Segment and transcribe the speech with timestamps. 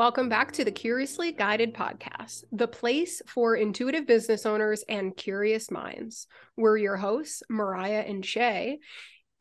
[0.00, 5.70] Welcome back to the Curiously Guided Podcast, the place for intuitive business owners and curious
[5.70, 6.26] minds.
[6.56, 8.78] We're your hosts, Mariah and Shay.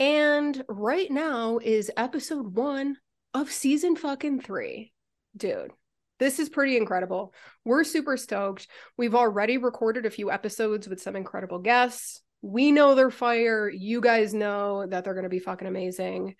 [0.01, 2.97] And right now is episode one
[3.33, 4.91] of season fucking three.
[5.37, 5.71] Dude,
[6.19, 7.33] this is pretty incredible.
[7.63, 8.67] We're super stoked.
[8.97, 12.21] We've already recorded a few episodes with some incredible guests.
[12.41, 13.69] We know they're fire.
[13.69, 16.35] You guys know that they're going to be fucking amazing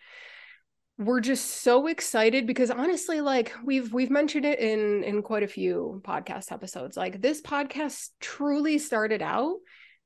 [1.00, 5.48] we're just so excited because honestly like we've we've mentioned it in in quite a
[5.48, 9.56] few podcast episodes like this podcast truly started out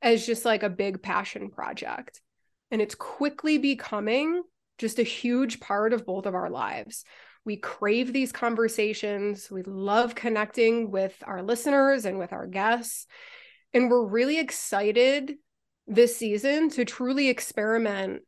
[0.03, 2.21] as just like a big passion project
[2.69, 4.43] and it's quickly becoming
[4.77, 7.05] just a huge part of both of our lives.
[7.45, 13.07] We crave these conversations we love connecting with our listeners and with our guests
[13.73, 15.33] and we're really excited
[15.87, 18.21] this season to truly experiment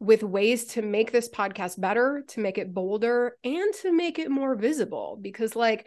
[0.00, 4.30] with ways to make this podcast better, to make it bolder, and to make it
[4.30, 5.18] more visible.
[5.20, 5.86] Because, like,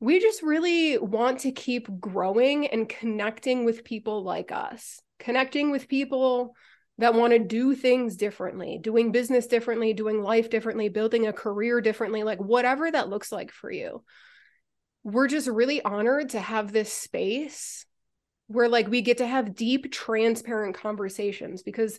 [0.00, 5.88] we just really want to keep growing and connecting with people like us, connecting with
[5.88, 6.54] people
[6.98, 11.80] that want to do things differently, doing business differently, doing life differently, building a career
[11.80, 14.02] differently, like whatever that looks like for you.
[15.02, 17.86] We're just really honored to have this space
[18.48, 21.98] where like we get to have deep transparent conversations because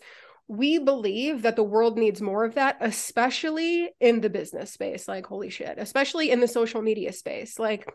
[0.52, 5.07] we believe that the world needs more of that, especially in the business space.
[5.07, 7.57] Like, holy shit, especially in the social media space.
[7.57, 7.89] Like,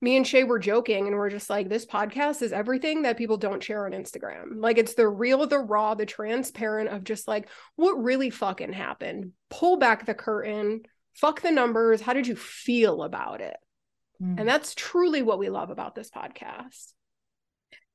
[0.00, 3.36] me and Shay were joking and we're just like, this podcast is everything that people
[3.36, 4.56] don't share on Instagram.
[4.56, 9.30] Like, it's the real, the raw, the transparent of just like what really fucking happened.
[9.48, 10.82] Pull back the curtain,
[11.14, 12.00] fuck the numbers.
[12.00, 13.56] How did you feel about it?
[14.20, 14.40] Mm.
[14.40, 16.94] And that's truly what we love about this podcast.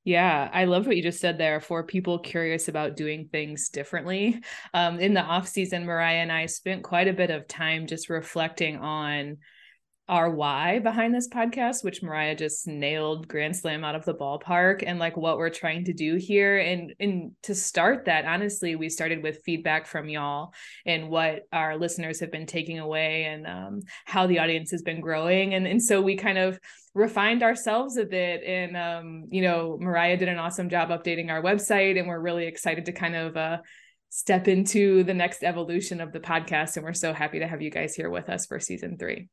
[0.07, 4.41] Yeah, I love what you just said there for people curious about doing things differently.
[4.73, 8.09] Um, in the off season, Mariah and I spent quite a bit of time just
[8.09, 9.39] reflecting on
[10.09, 14.81] our why behind this podcast, which Mariah just nailed grand slam out of the ballpark
[14.85, 16.57] and like what we're trying to do here.
[16.57, 20.53] And and to start that, honestly, we started with feedback from y'all
[20.85, 25.01] and what our listeners have been taking away and um, how the audience has been
[25.01, 25.53] growing.
[25.53, 26.57] And and so we kind of
[26.93, 28.43] refined ourselves a bit.
[28.43, 32.45] And um, you know, Mariah did an awesome job updating our website, and we're really
[32.45, 33.57] excited to kind of uh
[34.09, 36.77] step into the next evolution of the podcast.
[36.77, 39.27] And we're so happy to have you guys here with us for season three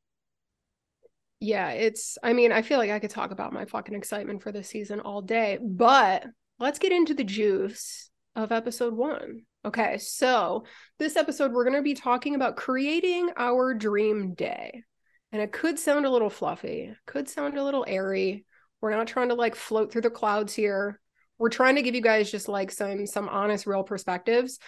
[1.45, 4.51] yeah, it's, I mean, I feel like I could talk about my fucking excitement for
[4.51, 6.25] this season all day, but
[6.59, 9.41] let's get into the juice of episode one.
[9.63, 10.65] Okay, so
[10.97, 14.83] this episode, we're going to be talking about creating our dream day.
[15.31, 18.45] And it could sound a little fluffy, could sound a little airy.
[18.81, 20.99] We're not trying to like float through the clouds here.
[21.37, 24.59] We're trying to give you guys just like some some honest real perspectives.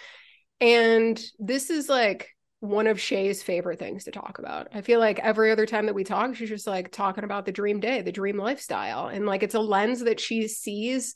[0.60, 2.28] And this is like
[2.60, 4.68] one of Shay's favorite things to talk about.
[4.74, 7.52] I feel like every other time that we talk, she's just like talking about the
[7.52, 9.06] dream day, the dream lifestyle.
[9.06, 11.14] And like it's a lens that she sees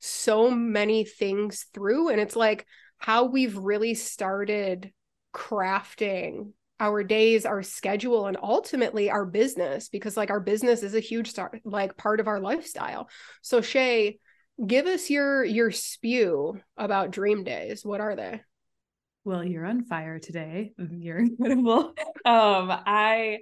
[0.00, 2.10] so many things through.
[2.10, 2.66] And it's like
[2.98, 4.92] how we've really started
[5.34, 11.00] crafting our days, our schedule, and ultimately our business, because like our business is a
[11.00, 13.08] huge start, like part of our lifestyle.
[13.40, 14.18] So Shay,
[14.64, 17.84] give us your your spew about dream days.
[17.84, 18.42] What are they?
[19.24, 20.72] Well you're on fire today.
[20.90, 21.94] You're incredible.
[22.24, 23.38] Um i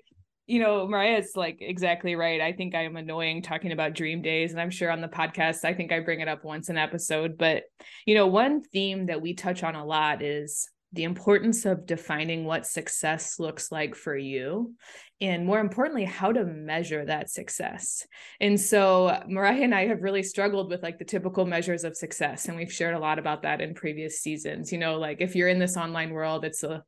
[0.47, 2.41] you know mariah's like exactly right.
[2.41, 5.75] I think i'm annoying talking about dream days and i'm sure on the podcast i
[5.75, 7.65] think i bring it up once an episode but
[8.07, 12.45] you know one theme that we touch on a lot is the importance of defining
[12.45, 14.75] what success looks like for you
[15.21, 18.07] and more importantly how to measure that success.
[18.41, 22.47] And so mariah and i have really struggled with like the typical measures of success
[22.47, 24.73] and we've shared a lot about that in previous seasons.
[24.73, 26.83] You know like if you're in this online world it's a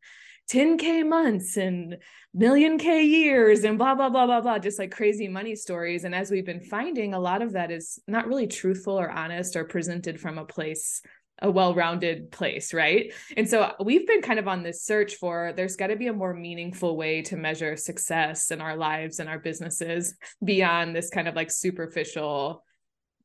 [0.50, 1.96] 10k months and
[2.34, 6.04] million k years and blah blah blah blah blah just like crazy money stories.
[6.04, 9.54] And as we've been finding a lot of that is not really truthful or honest
[9.54, 11.02] or presented from a place
[11.42, 15.76] a well-rounded place right and so we've been kind of on this search for there's
[15.76, 19.38] got to be a more meaningful way to measure success in our lives and our
[19.38, 22.64] businesses beyond this kind of like superficial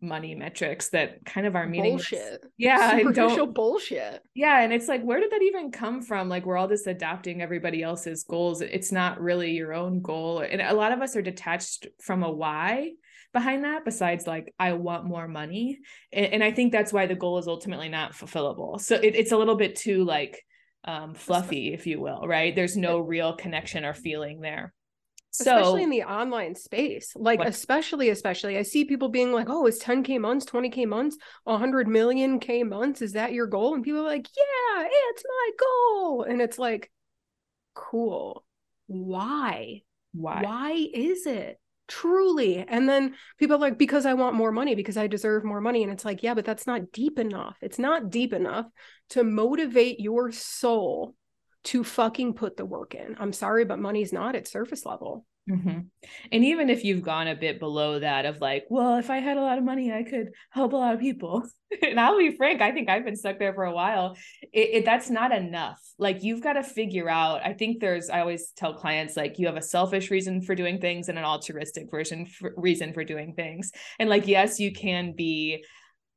[0.01, 2.09] money metrics that kind of are meaningless.
[2.09, 2.43] Bullshit.
[2.57, 4.21] Yeah, superficial bullshit.
[4.35, 6.29] Yeah, and it's like, where did that even come from?
[6.29, 8.61] Like, we're all just adopting everybody else's goals.
[8.61, 12.31] It's not really your own goal, and a lot of us are detached from a
[12.31, 12.91] why
[13.33, 15.79] behind that besides like i want more money.
[16.11, 18.79] And, and i think that's why the goal is ultimately not fulfillable.
[18.79, 20.43] So it, it's a little bit too like
[20.83, 22.55] um, fluffy if you will right?
[22.55, 24.73] There's no real connection or feeling there.
[25.31, 27.11] So, especially in the online space.
[27.15, 27.47] Like what?
[27.47, 32.39] especially especially i see people being like oh it's 10k months 20k months 100 million
[32.39, 33.01] k months.
[33.01, 33.75] Is that your goal?
[33.75, 36.23] And people are like yeah it's my goal.
[36.23, 36.91] And it's like
[37.75, 38.43] cool.
[38.87, 39.83] Why?
[40.13, 40.41] Why?
[40.41, 41.59] Why is it?
[41.87, 42.59] Truly.
[42.67, 45.83] And then people are like, because I want more money, because I deserve more money.
[45.83, 47.57] And it's like, yeah, but that's not deep enough.
[47.61, 48.65] It's not deep enough
[49.11, 51.15] to motivate your soul
[51.65, 53.15] to fucking put the work in.
[53.19, 55.25] I'm sorry, but money's not at surface level.
[55.49, 55.79] Mm-hmm.
[56.31, 59.37] And even if you've gone a bit below that of like, well, if I had
[59.37, 61.47] a lot of money, I could help a lot of people.
[61.81, 64.17] and I'll be frank, I think I've been stuck there for a while.
[64.53, 65.81] It, it, that's not enough.
[65.97, 67.45] Like you've got to figure out.
[67.45, 68.09] I think there's.
[68.09, 71.25] I always tell clients like you have a selfish reason for doing things and an
[71.25, 73.71] altruistic version for, reason for doing things.
[73.99, 75.63] And like yes, you can be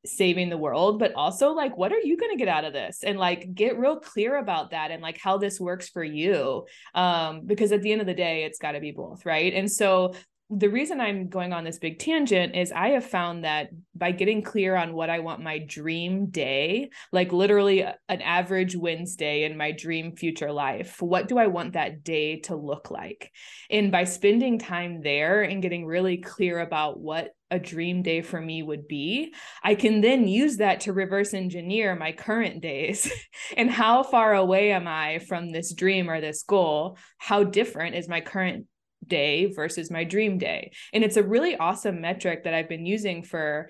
[0.06, 3.02] saving the world but also like what are you going to get out of this?
[3.04, 7.42] And like get real clear about that and like how this works for you um
[7.46, 9.52] because at the end of the day it's got to be both right?
[9.52, 10.14] And so
[10.52, 14.42] the reason I'm going on this big tangent is I have found that by getting
[14.42, 19.70] clear on what I want my dream day, like literally an average Wednesday in my
[19.70, 23.30] dream future life, what do I want that day to look like?
[23.70, 28.40] And by spending time there and getting really clear about what a dream day for
[28.40, 29.32] me would be,
[29.62, 33.10] I can then use that to reverse engineer my current days
[33.56, 36.98] and how far away am I from this dream or this goal?
[37.18, 38.66] How different is my current
[39.10, 40.72] day versus my dream day.
[40.94, 43.68] And it's a really awesome metric that I've been using for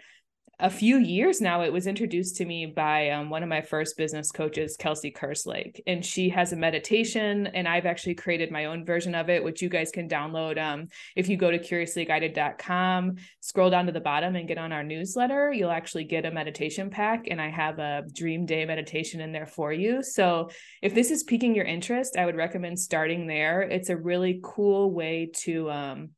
[0.60, 3.96] a few years now, it was introduced to me by um, one of my first
[3.96, 5.80] business coaches, Kelsey Kerslake.
[5.86, 9.62] And she has a meditation, and I've actually created my own version of it, which
[9.62, 10.58] you guys can download.
[10.58, 14.84] Um, if you go to curiouslyguided.com, scroll down to the bottom and get on our
[14.84, 17.26] newsletter, you'll actually get a meditation pack.
[17.30, 20.02] And I have a dream day meditation in there for you.
[20.02, 20.50] So
[20.82, 23.62] if this is piquing your interest, I would recommend starting there.
[23.62, 26.10] It's a really cool way to um,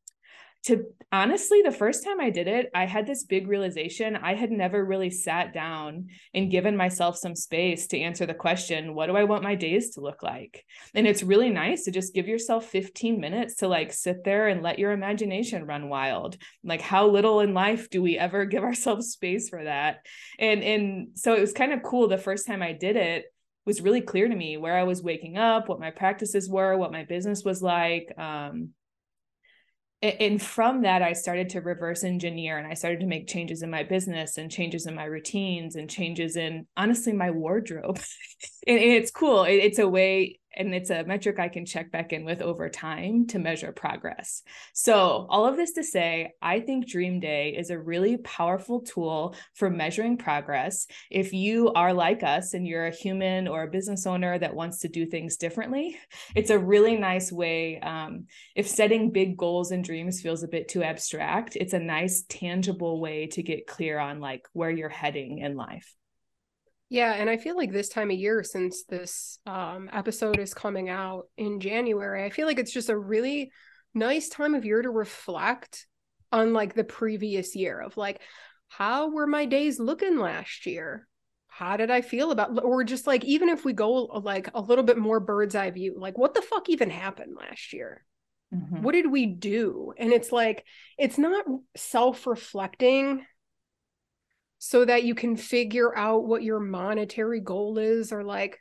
[0.64, 4.16] to honestly, the first time I did it, I had this big realization.
[4.16, 8.94] I had never really sat down and given myself some space to answer the question,
[8.94, 10.64] what do I want my days to look like?
[10.94, 14.62] And it's really nice to just give yourself 15 minutes to like sit there and
[14.62, 16.36] let your imagination run wild.
[16.64, 20.06] Like how little in life do we ever give ourselves space for that?
[20.38, 23.26] And and so it was kind of cool the first time I did it
[23.64, 26.92] was really clear to me where I was waking up, what my practices were, what
[26.92, 28.12] my business was like.
[28.18, 28.70] Um,
[30.02, 33.70] and from that i started to reverse engineer and i started to make changes in
[33.70, 38.00] my business and changes in my routines and changes in honestly my wardrobe.
[38.64, 39.42] And, it's cool.
[39.42, 43.26] It's a way and it's a metric I can check back in with over time
[43.28, 44.42] to measure progress.
[44.72, 49.34] So, all of this to say, I think Dream Day is a really powerful tool
[49.54, 50.86] for measuring progress.
[51.10, 54.80] If you are like us and you're a human or a business owner that wants
[54.80, 55.96] to do things differently,
[56.34, 57.80] it's a really nice way.
[57.80, 62.24] Um, if setting big goals and dreams feels a bit too abstract, it's a nice,
[62.28, 65.94] tangible way to get clear on like where you're heading in life.
[66.92, 70.90] Yeah, and I feel like this time of year, since this um, episode is coming
[70.90, 73.50] out in January, I feel like it's just a really
[73.94, 75.86] nice time of year to reflect
[76.32, 78.20] on like the previous year of like,
[78.68, 81.08] how were my days looking last year?
[81.48, 84.84] How did I feel about, or just like, even if we go like a little
[84.84, 88.04] bit more bird's eye view, like, what the fuck even happened last year?
[88.54, 88.82] Mm-hmm.
[88.82, 89.94] What did we do?
[89.96, 90.66] And it's like,
[90.98, 93.24] it's not self reflecting
[94.64, 98.60] so that you can figure out what your monetary goal is or like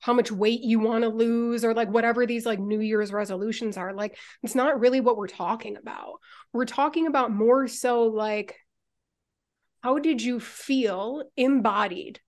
[0.00, 3.76] how much weight you want to lose or like whatever these like new year's resolutions
[3.76, 6.14] are like it's not really what we're talking about.
[6.54, 8.56] We're talking about more so like
[9.82, 12.20] how did you feel embodied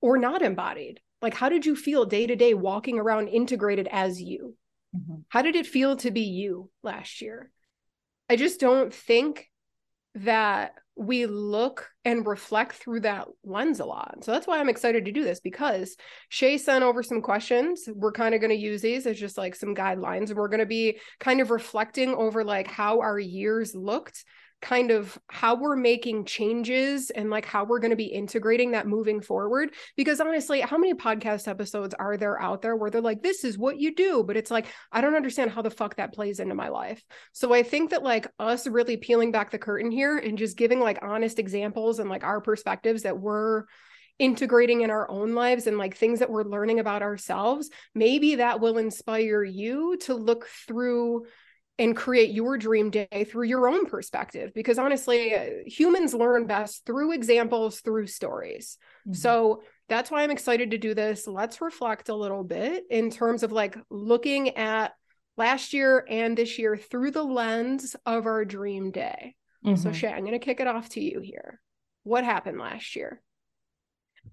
[0.00, 1.00] or not embodied?
[1.20, 4.56] Like how did you feel day to day walking around integrated as you?
[4.96, 5.16] Mm-hmm.
[5.28, 7.50] how did it feel to be you last year?
[8.30, 9.50] I just don't think
[10.14, 14.24] that we look and reflect through that lens a lot.
[14.24, 15.96] So that's why I'm excited to do this because
[16.30, 17.86] Shay sent over some questions.
[17.94, 20.60] We're kind of going to use these as just like some guidelines and we're going
[20.60, 24.24] to be kind of reflecting over like how our years looked
[24.66, 28.88] kind of how we're making changes and like how we're going to be integrating that
[28.88, 29.72] moving forward.
[29.96, 33.56] Because honestly, how many podcast episodes are there out there where they're like, this is
[33.56, 34.24] what you do?
[34.24, 37.00] But it's like, I don't understand how the fuck that plays into my life.
[37.30, 40.80] So I think that like us really peeling back the curtain here and just giving
[40.80, 43.66] like honest examples and like our perspectives that we're
[44.18, 48.58] integrating in our own lives and like things that we're learning about ourselves, maybe that
[48.58, 51.24] will inspire you to look through
[51.78, 56.86] and create your dream day through your own perspective because honestly uh, humans learn best
[56.86, 58.78] through examples through stories.
[59.06, 59.14] Mm-hmm.
[59.14, 61.26] so that's why i'm excited to do this.
[61.26, 64.92] Let's reflect a little bit in terms of like looking at
[65.36, 69.34] last year and this year through the lens of our dream day.
[69.64, 69.76] Mm-hmm.
[69.76, 71.60] so shay i'm going to kick it off to you here.
[72.04, 73.20] What happened last year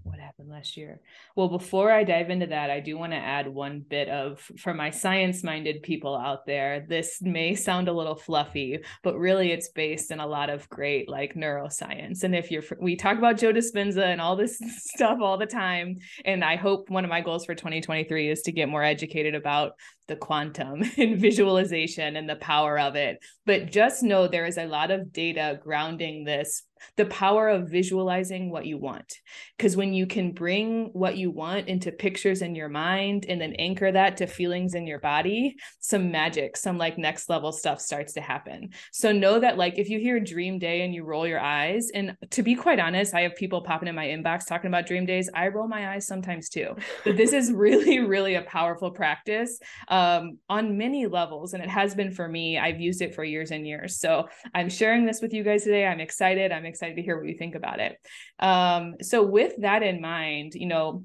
[0.03, 0.99] what happened last year?
[1.35, 4.73] Well, before I dive into that, I do want to add one bit of for
[4.73, 6.85] my science minded people out there.
[6.87, 11.09] This may sound a little fluffy, but really it's based in a lot of great
[11.09, 12.23] like neuroscience.
[12.23, 15.97] And if you're, we talk about Joe Dispenza and all this stuff all the time.
[16.25, 19.73] And I hope one of my goals for 2023 is to get more educated about
[20.07, 23.19] the quantum and visualization and the power of it.
[23.45, 26.63] But just know there is a lot of data grounding this
[26.95, 29.13] the power of visualizing what you want.
[29.57, 33.53] Because when you can bring what you want into pictures in your mind and then
[33.53, 38.13] anchor that to feelings in your body, some magic, some like next level stuff starts
[38.13, 38.69] to happen.
[38.91, 42.15] So know that, like, if you hear dream day and you roll your eyes, and
[42.31, 45.29] to be quite honest, I have people popping in my inbox talking about dream days.
[45.33, 46.75] I roll my eyes sometimes too.
[47.03, 49.59] But this is really, really a powerful practice
[49.93, 51.53] um, on many levels.
[51.53, 52.57] And it has been for me.
[52.57, 53.99] I've used it for years and years.
[53.99, 55.85] So I'm sharing this with you guys today.
[55.85, 56.51] I'm excited.
[56.51, 57.97] I'm excited to hear what you think about it.
[58.39, 61.03] Um, so, with that in mind, you know,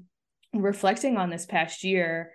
[0.55, 2.31] reflecting on this past year,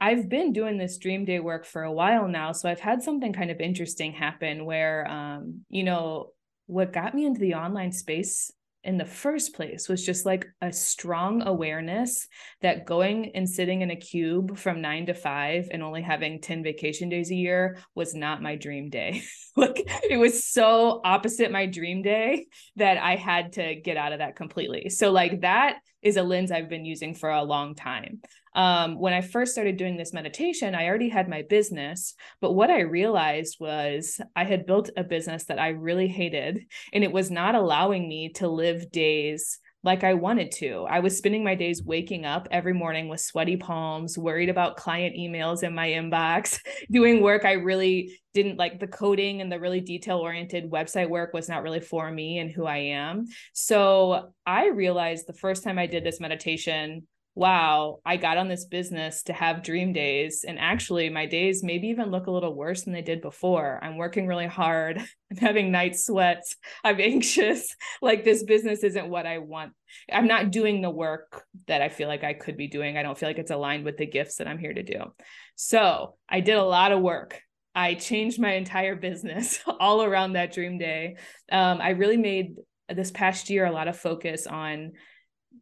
[0.00, 2.52] I've been doing this dream day work for a while now.
[2.52, 6.30] So, I've had something kind of interesting happen where, um, you know,
[6.68, 8.50] what got me into the online space
[8.86, 12.28] in the first place was just like a strong awareness
[12.62, 16.62] that going and sitting in a cube from nine to five and only having 10
[16.62, 19.22] vacation days a year was not my dream day.
[19.56, 24.20] like it was so opposite my dream day that I had to get out of
[24.20, 24.88] that completely.
[24.88, 28.20] So, like, that is a lens I've been using for a long time.
[28.56, 32.14] Um, when I first started doing this meditation, I already had my business.
[32.40, 37.04] But what I realized was I had built a business that I really hated, and
[37.04, 40.84] it was not allowing me to live days like I wanted to.
[40.90, 45.14] I was spending my days waking up every morning with sweaty palms, worried about client
[45.16, 46.58] emails in my inbox,
[46.90, 51.32] doing work I really didn't like the coding and the really detail oriented website work
[51.32, 53.26] was not really for me and who I am.
[53.52, 58.64] So I realized the first time I did this meditation wow, I got on this
[58.64, 60.42] business to have dream days.
[60.48, 63.78] And actually, my days maybe even look a little worse than they did before.
[63.82, 64.98] I'm working really hard.
[65.30, 66.56] I'm having night sweats.
[66.82, 67.76] I'm anxious.
[68.00, 69.74] Like, this business isn't what I want.
[70.10, 72.96] I'm not doing the work that I feel like I could be doing.
[72.96, 75.12] I don't feel like it's aligned with the gifts that I'm here to do.
[75.56, 77.38] So, I did a lot of work.
[77.74, 81.16] I changed my entire business all around that dream day.
[81.52, 82.56] Um, I really made
[82.88, 84.92] this past year a lot of focus on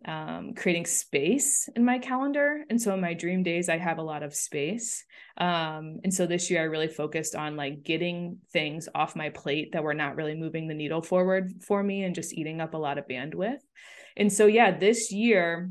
[0.05, 2.65] um, creating space in my calendar.
[2.69, 5.05] And so in my dream days, I have a lot of space.
[5.37, 9.73] Um, and so this year, I really focused on like getting things off my plate
[9.73, 12.79] that were not really moving the needle forward for me and just eating up a
[12.79, 13.59] lot of bandwidth.
[14.17, 15.71] And so, yeah, this year,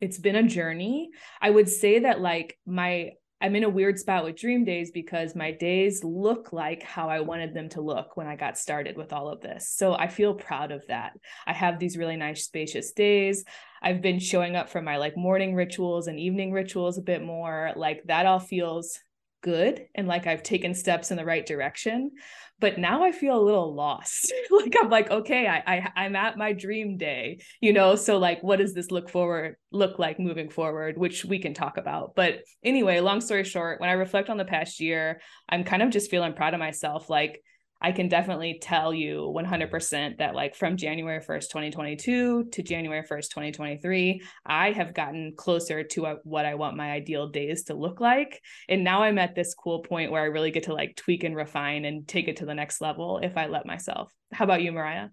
[0.00, 1.10] it's been a journey.
[1.40, 5.34] I would say that like my I'm in a weird spot with dream days because
[5.34, 9.12] my days look like how I wanted them to look when I got started with
[9.12, 9.68] all of this.
[9.68, 11.14] So I feel proud of that.
[11.44, 13.44] I have these really nice spacious days.
[13.82, 17.72] I've been showing up for my like morning rituals and evening rituals a bit more.
[17.74, 18.96] Like that all feels
[19.42, 22.12] good and like I've taken steps in the right direction.
[22.60, 24.32] But now I feel a little lost.
[24.50, 27.96] like I'm like, okay, I, I I'm at my dream day, you know.
[27.96, 31.76] So like what does this look forward look like moving forward, which we can talk
[31.76, 32.14] about.
[32.14, 35.90] But anyway, long story short, when I reflect on the past year, I'm kind of
[35.90, 37.10] just feeling proud of myself.
[37.10, 37.42] Like
[37.82, 43.30] I can definitely tell you 100% that, like, from January 1st, 2022 to January 1st,
[43.30, 48.40] 2023, I have gotten closer to what I want my ideal days to look like.
[48.68, 51.34] And now I'm at this cool point where I really get to like tweak and
[51.34, 54.12] refine and take it to the next level if I let myself.
[54.32, 55.08] How about you, Mariah?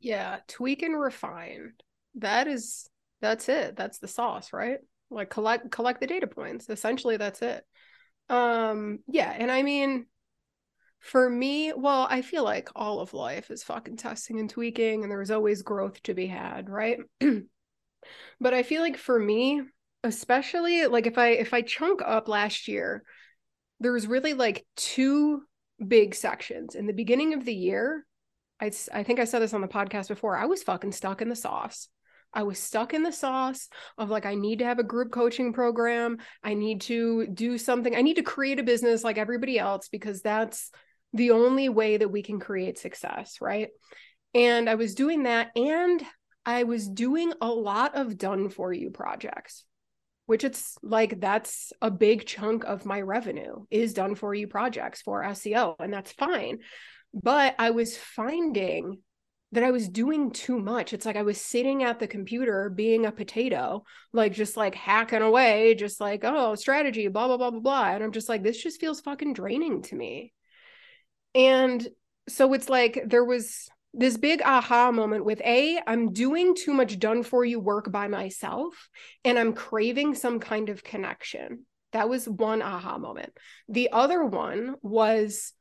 [0.00, 1.72] Yeah, tweak and refine.
[2.16, 2.88] That is,
[3.20, 3.76] that's it.
[3.76, 4.78] That's the sauce, right?
[5.10, 6.68] Like collect collect the data points.
[6.68, 7.64] Essentially, that's it.
[8.28, 10.06] Um, yeah, and I mean,
[11.00, 15.10] for me, well, I feel like all of life is fucking testing and tweaking, and
[15.10, 16.98] there's always growth to be had, right?
[18.40, 19.62] but I feel like for me,
[20.04, 23.02] especially like if I if I chunk up last year,
[23.80, 25.42] there was really like two
[25.86, 26.74] big sections.
[26.74, 28.04] In the beginning of the year,
[28.60, 30.36] I I think I said this on the podcast before.
[30.36, 31.88] I was fucking stuck in the sauce.
[32.32, 35.52] I was stuck in the sauce of like, I need to have a group coaching
[35.52, 36.18] program.
[36.44, 37.96] I need to do something.
[37.96, 40.70] I need to create a business like everybody else because that's
[41.12, 43.68] the only way that we can create success, right?
[44.34, 46.02] And I was doing that and
[46.46, 49.64] I was doing a lot of done for you projects,
[50.26, 55.02] which it's like that's a big chunk of my revenue is done for you projects
[55.02, 56.58] for SEO, and that's fine.
[57.12, 59.00] But I was finding
[59.52, 60.92] that I was doing too much.
[60.92, 65.22] It's like I was sitting at the computer being a potato, like just like hacking
[65.22, 67.90] away, just like, oh, strategy, blah, blah, blah, blah, blah.
[67.90, 70.32] And I'm just like, this just feels fucking draining to me.
[71.34, 71.86] And
[72.28, 76.98] so it's like there was this big aha moment with A, I'm doing too much
[76.98, 78.88] done for you work by myself
[79.24, 81.66] and I'm craving some kind of connection.
[81.92, 83.32] That was one aha moment.
[83.68, 85.52] The other one was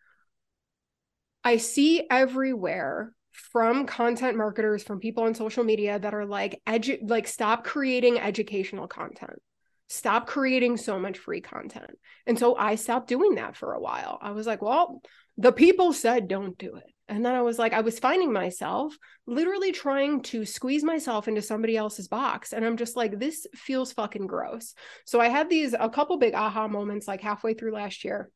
[1.44, 7.10] I see everywhere from content marketers, from people on social media that are like, edu-
[7.10, 9.42] like stop creating educational content.
[9.88, 11.98] Stop creating so much free content.
[12.28, 14.20] And so I stopped doing that for a while.
[14.22, 15.02] I was like, well,
[15.40, 16.84] the people said don't do it.
[17.08, 21.42] And then I was like, I was finding myself literally trying to squeeze myself into
[21.42, 22.54] somebody else's box.
[22.54, 24.76] And I'm just like, this feels fucking gross.
[25.06, 28.30] So I had these, a couple big aha moments like halfway through last year.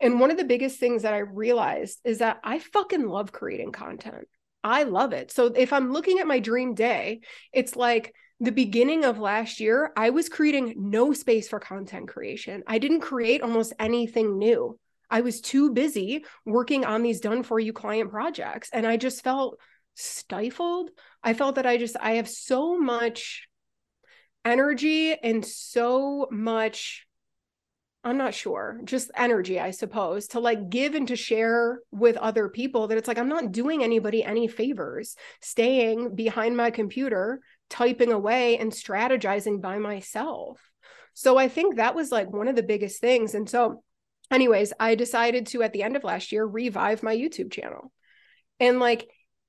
[0.00, 3.72] And one of the biggest things that I realized is that I fucking love creating
[3.72, 4.28] content.
[4.64, 5.30] I love it.
[5.32, 7.20] So if I'm looking at my dream day,
[7.52, 12.62] it's like, the beginning of last year, I was creating no space for content creation.
[12.66, 14.78] I didn't create almost anything new.
[15.10, 19.22] I was too busy working on these done for you client projects and I just
[19.22, 19.58] felt
[19.94, 20.90] stifled.
[21.22, 23.48] I felt that I just I have so much
[24.44, 27.06] energy and so much
[28.06, 32.48] I'm not sure, just energy, I suppose, to like give and to share with other
[32.48, 38.12] people that it's like I'm not doing anybody any favors staying behind my computer, typing
[38.12, 40.60] away and strategizing by myself.
[41.14, 43.34] So I think that was like one of the biggest things.
[43.34, 43.82] And so
[44.30, 47.92] anyways, I decided to, at the end of last year, revive my YouTube channel.
[48.60, 49.08] And like,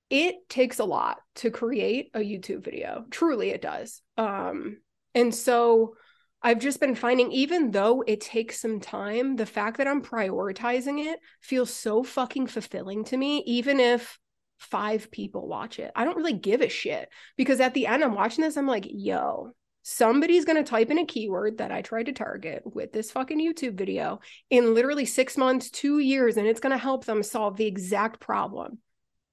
[0.09, 3.05] it takes a lot to create a YouTube video.
[3.11, 4.01] Truly, it does.
[4.17, 4.77] Um,
[5.13, 5.95] and so
[6.41, 11.05] I've just been finding, even though it takes some time, the fact that I'm prioritizing
[11.05, 14.17] it feels so fucking fulfilling to me, even if
[14.59, 15.91] five people watch it.
[15.95, 18.87] I don't really give a shit because at the end, I'm watching this, I'm like,
[18.89, 19.51] yo,
[19.89, 23.39] somebody's going to type in a keyword that I tried to target with this fucking
[23.39, 27.55] YouTube video in literally six months, two years, and it's going to help them solve
[27.55, 28.79] the exact problem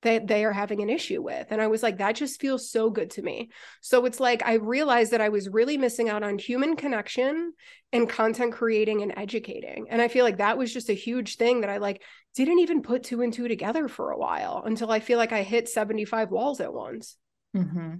[0.02, 1.48] that they are having an issue with.
[1.50, 3.50] And I was like, that just feels so good to me.
[3.80, 7.52] So it's like, I realized that I was really missing out on human connection
[7.92, 9.86] and content creating and educating.
[9.90, 12.00] And I feel like that was just a huge thing that I like
[12.36, 15.42] didn't even put two and two together for a while until I feel like I
[15.42, 17.16] hit 75 walls at once.
[17.56, 17.94] Mm-hmm.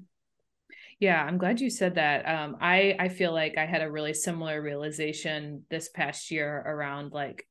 [1.05, 2.27] Yeah, I'm glad you said that.
[2.27, 7.12] Um, I I feel like I had a really similar realization this past year around
[7.12, 7.47] like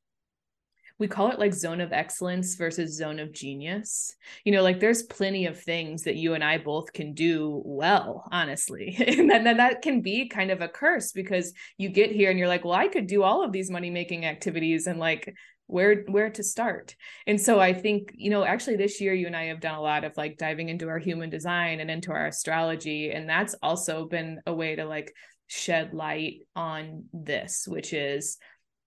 [0.98, 4.16] we call it like zone of excellence versus zone of genius.
[4.44, 8.28] You know, like there's plenty of things that you and I both can do well,
[8.32, 8.96] honestly.
[9.06, 12.38] and then, then that can be kind of a curse because you get here and
[12.38, 15.32] you're like, well, I could do all of these money making activities and like
[15.66, 16.94] where where to start.
[17.26, 19.80] And so i think you know actually this year you and i have done a
[19.80, 24.06] lot of like diving into our human design and into our astrology and that's also
[24.06, 25.12] been a way to like
[25.46, 28.38] shed light on this which is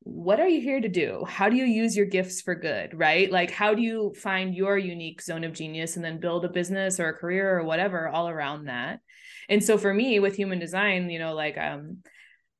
[0.01, 1.25] what are you here to do?
[1.27, 3.29] How do you use your gifts for good right?
[3.29, 6.97] Like how do you find your unique zone of genius and then build a business
[6.97, 9.01] or a career or whatever all around that?
[9.49, 11.97] And so for me with human design you know like um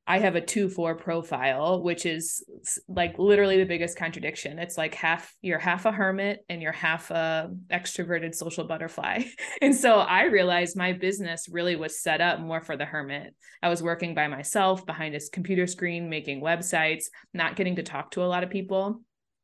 [0.10, 2.44] I have a 2 4 profile, which is
[2.88, 4.58] like literally the biggest contradiction.
[4.58, 9.24] It's like half you're half a hermit and you're half a extroverted social butterfly.
[9.62, 13.36] And so I realized my business really was set up more for the hermit.
[13.62, 18.12] I was working by myself behind a computer screen, making websites, not getting to talk
[18.12, 19.02] to a lot of people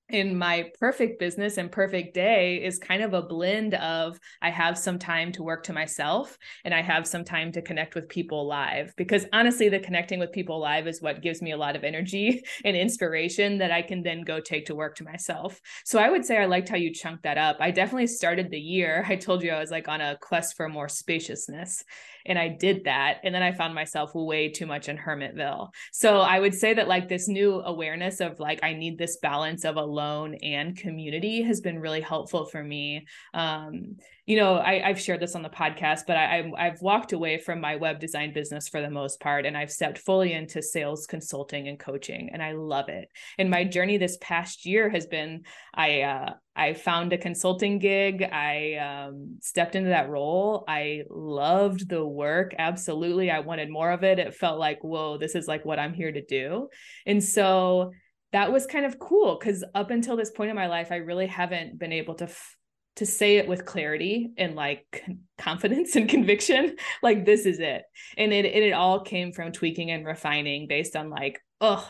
[0.09, 4.77] in my perfect business and perfect day is kind of a blend of I have
[4.77, 8.45] some time to work to myself and I have some time to connect with people
[8.45, 11.83] live because honestly the connecting with people live is what gives me a lot of
[11.83, 15.59] energy and inspiration that I can then go take to work to myself.
[15.85, 17.57] So I would say I liked how you chunked that up.
[17.59, 20.67] I definitely started the year I told you I was like on a quest for
[20.67, 21.83] more spaciousness
[22.25, 25.69] and I did that and then I found myself way too much in Hermitville.
[25.91, 29.65] So I would say that like this new awareness of like I need this balance
[29.65, 33.05] of alone and community has been really helpful for me.
[33.33, 37.37] Um, you know, I, have shared this on the podcast, but I, I've walked away
[37.37, 41.05] from my web design business for the most part, and I've stepped fully into sales
[41.05, 43.09] consulting and coaching, and I love it.
[43.37, 48.23] And my journey this past year has been I uh, I found a consulting gig.
[48.23, 50.63] I um, stepped into that role.
[50.67, 52.53] I loved the work.
[52.57, 54.19] Absolutely, I wanted more of it.
[54.19, 56.69] It felt like, whoa, this is like what I'm here to do,
[57.05, 57.91] and so
[58.31, 61.27] that was kind of cool because up until this point in my life, I really
[61.27, 62.57] haven't been able to f-
[62.97, 65.03] to say it with clarity and like
[65.37, 67.83] confidence and conviction like this is it
[68.17, 71.87] and it, it, it all came from tweaking and refining based on like oh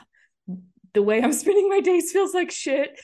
[0.94, 3.00] the way i'm spending my days feels like shit.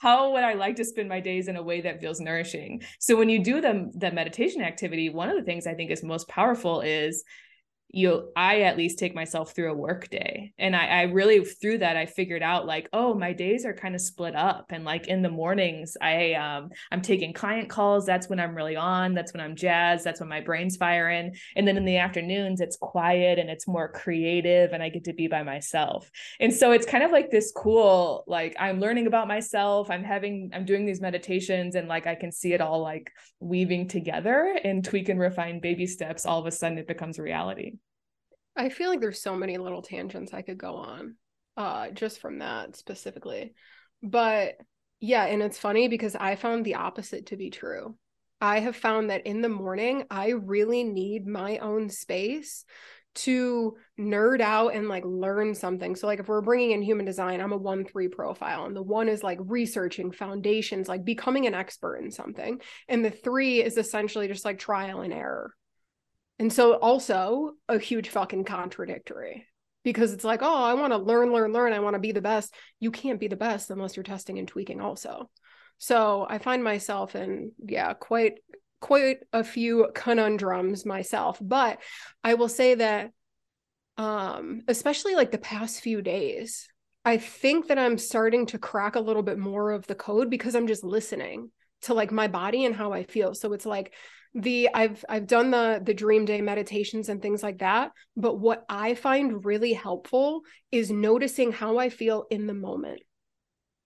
[0.00, 2.82] How would i like to spend my days in a way that feels nourishing?
[2.98, 6.02] So when you do the, the meditation activity one of the things i think is
[6.02, 7.24] most powerful is
[7.90, 10.52] you i at least take myself through a work day.
[10.58, 13.94] And I, I really through that i figured out like oh my days are kind
[13.94, 14.66] of split up.
[14.70, 18.04] And like in the mornings i um i'm taking client calls.
[18.04, 19.14] That's when i'm really on.
[19.14, 20.04] That's when i'm jazzed.
[20.04, 21.36] That's when my brain's firing.
[21.54, 25.12] And then in the afternoons it's quiet and it's more creative and i get to
[25.12, 26.10] be by myself.
[26.40, 29.90] And so it's kind of like this cool like i'm learning about myself.
[29.90, 33.88] I'm having i'm doing these meditations and like i can see it all like weaving
[33.88, 36.26] together and tweak and refine baby steps.
[36.26, 37.75] All of a sudden it becomes reality
[38.56, 41.16] I feel like there's so many little tangents I could go on
[41.56, 43.54] uh just from that specifically.
[44.02, 44.54] But
[45.00, 47.96] yeah, and it's funny because I found the opposite to be true.
[48.40, 52.64] I have found that in the morning I really need my own space
[53.16, 55.96] to nerd out and like learn something.
[55.96, 59.08] So like if we're bringing in human design, I'm a 1-3 profile and the 1
[59.08, 64.28] is like researching foundations, like becoming an expert in something, and the 3 is essentially
[64.28, 65.54] just like trial and error
[66.38, 69.46] and so also a huge fucking contradictory
[69.84, 71.72] because it's like, oh, I want to learn, learn, learn.
[71.72, 72.54] I want to be the best.
[72.80, 75.30] You can't be the best unless you're testing and tweaking also.
[75.78, 78.34] So I find myself in, yeah, quite
[78.80, 81.38] quite a few conundrums myself.
[81.40, 81.78] But
[82.22, 83.10] I will say that
[83.96, 86.68] um, especially like the past few days,
[87.04, 90.54] I think that I'm starting to crack a little bit more of the code because
[90.54, 91.50] I'm just listening
[91.82, 93.34] to like my body and how I feel.
[93.34, 93.94] So it's like
[94.36, 98.64] the I've I've done the the dream day meditations and things like that, but what
[98.68, 103.00] I find really helpful is noticing how I feel in the moment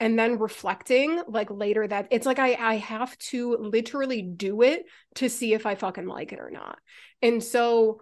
[0.00, 4.86] and then reflecting like later that it's like I I have to literally do it
[5.16, 6.78] to see if I fucking like it or not.
[7.22, 8.00] And so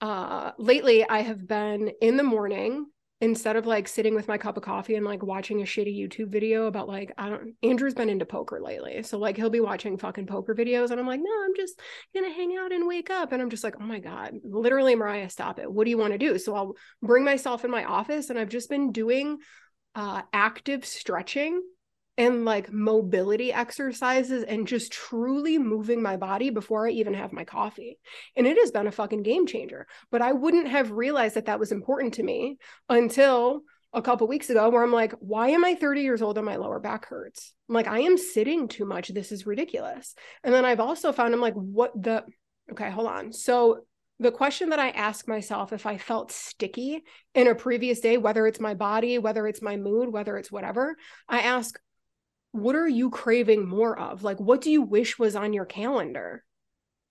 [0.00, 2.86] uh lately I have been in the morning
[3.20, 6.28] instead of like sitting with my cup of coffee and like watching a shitty YouTube
[6.30, 9.02] video about like I don't Andrew's been into poker lately.
[9.02, 11.80] So like he'll be watching fucking poker videos and I'm like, "No, I'm just
[12.12, 14.94] going to hang out and wake up." And I'm just like, "Oh my god, literally
[14.94, 15.72] Mariah, stop it.
[15.72, 18.50] What do you want to do?" So I'll bring myself in my office and I've
[18.50, 19.38] just been doing
[19.94, 21.62] uh active stretching
[22.18, 27.44] and like mobility exercises and just truly moving my body before I even have my
[27.44, 27.98] coffee.
[28.36, 29.86] And it has been a fucking game changer.
[30.10, 34.50] But I wouldn't have realized that that was important to me until a couple weeks
[34.50, 37.54] ago where I'm like, why am I 30 years old and my lower back hurts?
[37.68, 39.08] I'm like, I am sitting too much.
[39.08, 40.14] This is ridiculous.
[40.42, 42.24] And then I've also found I'm like, what the
[42.72, 43.32] okay, hold on.
[43.32, 43.84] So
[44.18, 48.46] the question that I ask myself if I felt sticky in a previous day, whether
[48.46, 50.96] it's my body, whether it's my mood, whether it's whatever,
[51.28, 51.78] I ask,
[52.56, 54.22] what are you craving more of?
[54.22, 56.44] Like, what do you wish was on your calendar?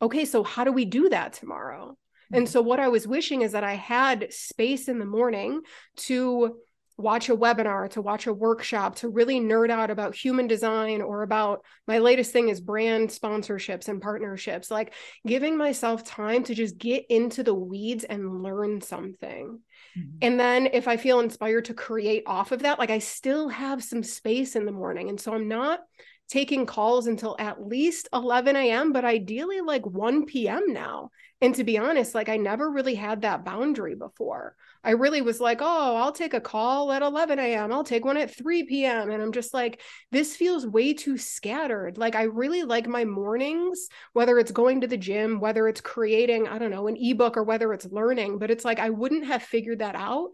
[0.01, 1.91] Okay, so how do we do that tomorrow?
[1.91, 2.35] Mm-hmm.
[2.35, 5.61] And so, what I was wishing is that I had space in the morning
[5.97, 6.57] to
[6.97, 11.23] watch a webinar, to watch a workshop, to really nerd out about human design or
[11.23, 14.93] about my latest thing is brand sponsorships and partnerships, like
[15.27, 19.59] giving myself time to just get into the weeds and learn something.
[19.97, 20.17] Mm-hmm.
[20.21, 23.83] And then if I feel inspired to create off of that, like I still have
[23.83, 25.09] some space in the morning.
[25.09, 25.79] And so I'm not
[26.27, 30.63] taking calls until at least 11 a.m., but ideally like 1 p.m.
[30.73, 31.11] now.
[31.41, 34.55] And to be honest, like I never really had that boundary before.
[34.85, 38.17] I really was like, oh, I'll take a call at 11 a.m., I'll take one
[38.17, 39.09] at 3 p.m.
[39.09, 41.97] And I'm just like, this feels way too scattered.
[41.97, 46.47] Like I really like my mornings, whether it's going to the gym, whether it's creating,
[46.47, 49.41] I don't know, an ebook or whether it's learning, but it's like I wouldn't have
[49.41, 50.29] figured that out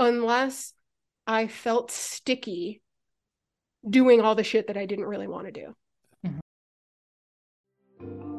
[0.00, 0.72] unless
[1.24, 2.82] I felt sticky
[3.88, 5.74] doing all the shit that I didn't really want to do.
[8.00, 8.31] Mm-hmm.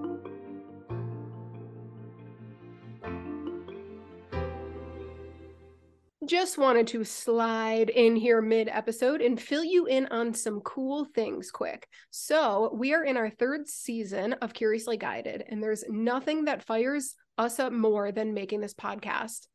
[6.25, 11.05] Just wanted to slide in here mid episode and fill you in on some cool
[11.05, 11.87] things quick.
[12.11, 17.15] So, we are in our third season of Curiously Guided, and there's nothing that fires
[17.37, 19.47] us up more than making this podcast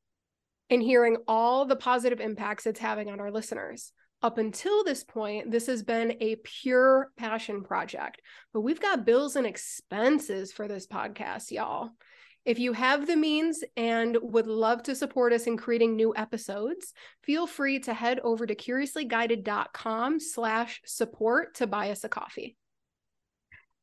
[0.68, 5.50] and hearing all the positive impacts it's having on our listeners up until this point,
[5.50, 8.20] this has been a pure passion project,
[8.52, 11.90] but we've got bills and expenses for this podcast, y'all.
[12.48, 16.94] If you have the means and would love to support us in creating new episodes,
[17.22, 22.56] feel free to head over to curiouslyguided.com slash support to buy us a coffee.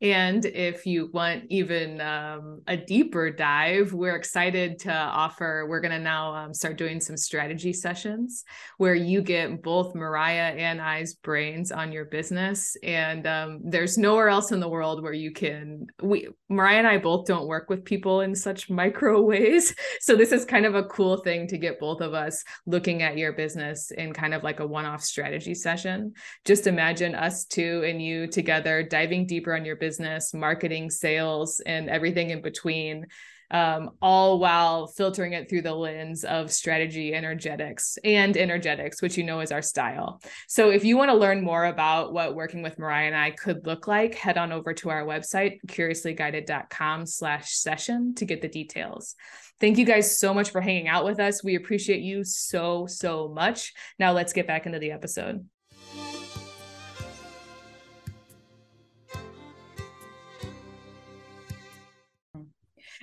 [0.01, 5.65] And if you want even um, a deeper dive, we're excited to offer.
[5.69, 8.43] We're going to now um, start doing some strategy sessions
[8.77, 12.75] where you get both Mariah and I's brains on your business.
[12.83, 15.87] And um, there's nowhere else in the world where you can.
[16.01, 20.31] We Mariah and I both don't work with people in such micro ways, so this
[20.31, 23.91] is kind of a cool thing to get both of us looking at your business
[23.91, 26.13] in kind of like a one-off strategy session.
[26.43, 31.61] Just imagine us two and you together diving deeper on your business business, marketing, sales,
[31.65, 33.07] and everything in between
[33.51, 39.23] um, all while filtering it through the lens of strategy, energetics, and energetics, which you
[39.23, 40.19] know is our style.
[40.47, 43.65] So if you want to learn more about what working with Mariah and I could
[43.65, 49.15] look like, head on over to our website, curiouslyguided.com slash session to get the details.
[49.61, 51.43] Thank you guys so much for hanging out with us.
[51.43, 53.73] We appreciate you so, so much.
[53.99, 55.47] Now let's get back into the episode.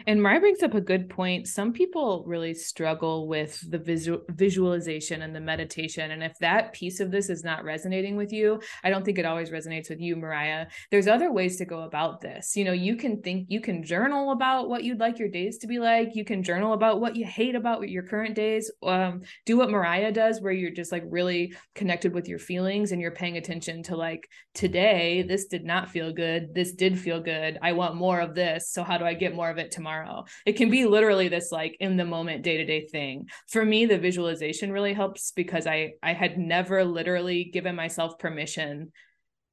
[0.07, 1.47] And Mariah brings up a good point.
[1.47, 6.11] Some people really struggle with the visual visualization and the meditation.
[6.11, 9.27] And if that piece of this is not resonating with you, I don't think it
[9.27, 10.67] always resonates with you, Mariah.
[10.91, 12.57] There's other ways to go about this.
[12.57, 15.67] You know, you can think, you can journal about what you'd like your days to
[15.67, 16.15] be like.
[16.15, 18.71] You can journal about what you hate about your current days.
[18.83, 23.01] Um, do what Mariah does, where you're just like really connected with your feelings and
[23.01, 26.55] you're paying attention to like, today, this did not feel good.
[26.55, 27.59] This did feel good.
[27.63, 28.71] I want more of this.
[28.71, 29.92] So how do I get more of it tomorrow?
[29.93, 30.25] Tomorrow.
[30.47, 33.29] It can be literally this like in the moment day to day thing.
[33.49, 38.93] For me, the visualization really helps because I I had never literally given myself permission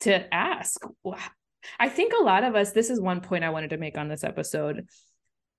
[0.01, 0.81] to ask.
[1.79, 4.07] I think a lot of us, this is one point I wanted to make on
[4.07, 4.85] this episode.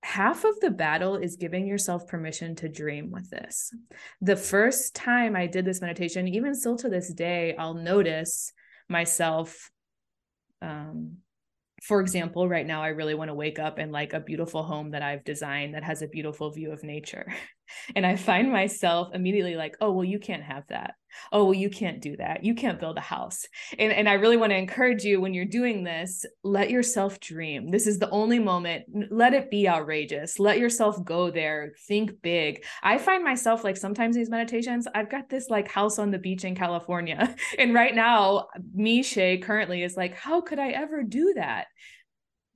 [0.03, 3.71] Half of the battle is giving yourself permission to dream with this.
[4.19, 8.51] The first time I did this meditation, even still to this day, I'll notice
[8.89, 9.69] myself
[10.59, 11.17] um,
[11.81, 14.91] for example, right now I really want to wake up in like a beautiful home
[14.91, 17.33] that I've designed that has a beautiful view of nature.
[17.95, 20.95] And I find myself immediately like, oh, well, you can't have that.
[21.31, 22.43] Oh, well, you can't do that.
[22.43, 23.45] You can't build a house.
[23.77, 27.69] And, and I really want to encourage you when you're doing this, let yourself dream.
[27.69, 28.85] This is the only moment.
[29.09, 30.39] Let it be outrageous.
[30.39, 31.73] Let yourself go there.
[31.87, 32.63] Think big.
[32.81, 36.45] I find myself like sometimes these meditations, I've got this like house on the beach
[36.45, 37.35] in California.
[37.57, 41.67] And right now, me, Shay, currently is like, how could I ever do that?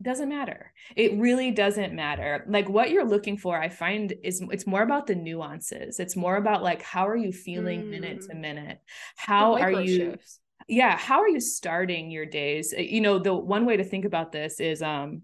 [0.01, 0.73] Doesn't matter.
[0.95, 2.43] It really doesn't matter.
[2.47, 5.99] Like what you're looking for i find is it's more about the nuances.
[5.99, 7.89] It's more about like how are you feeling mm.
[7.91, 8.79] minute to minute?
[9.15, 10.39] How are you shifts.
[10.67, 12.73] yeah how are you starting your days?
[12.77, 15.21] Uh, you know the one way to think about this is um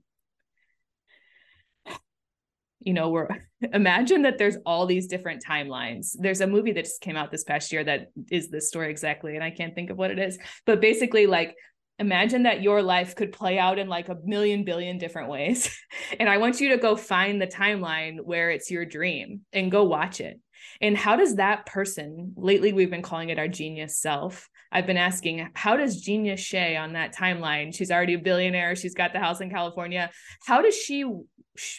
[2.80, 3.28] you know we're
[3.74, 6.16] imagine that there's all these different timelines.
[6.18, 9.36] There's a movie that just came out this past year that is this story exactly
[9.36, 10.40] and i can't think of what it is.
[10.66, 11.58] But basically like
[12.02, 15.70] imagine that your life could play out in like a million billion different ways.
[16.20, 19.84] and I want you to go find the timeline where it's your dream and go
[19.84, 20.40] watch it.
[20.82, 24.50] And how does that person, lately we've been calling it our genius self.
[24.72, 27.76] I've been asking, how does genius Shay on that timeline?
[27.76, 28.76] She's already a billionaire.
[28.76, 30.10] She's got the house in California.
[30.46, 31.04] How does she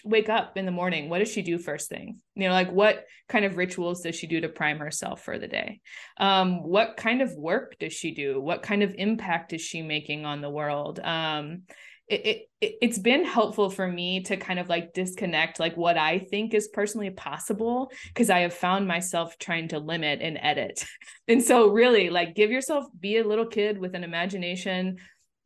[0.05, 3.07] wake up in the morning what does she do first thing you know like what
[3.29, 5.81] kind of rituals does she do to prime herself for the day
[6.19, 10.27] um what kind of work does she do what kind of impact is she making
[10.27, 11.63] on the world um
[12.09, 16.19] it, it it's been helpful for me to kind of like disconnect like what I
[16.19, 20.85] think is personally possible because I have found myself trying to limit and edit.
[21.29, 24.99] And so really like give yourself be a little kid with an imagination,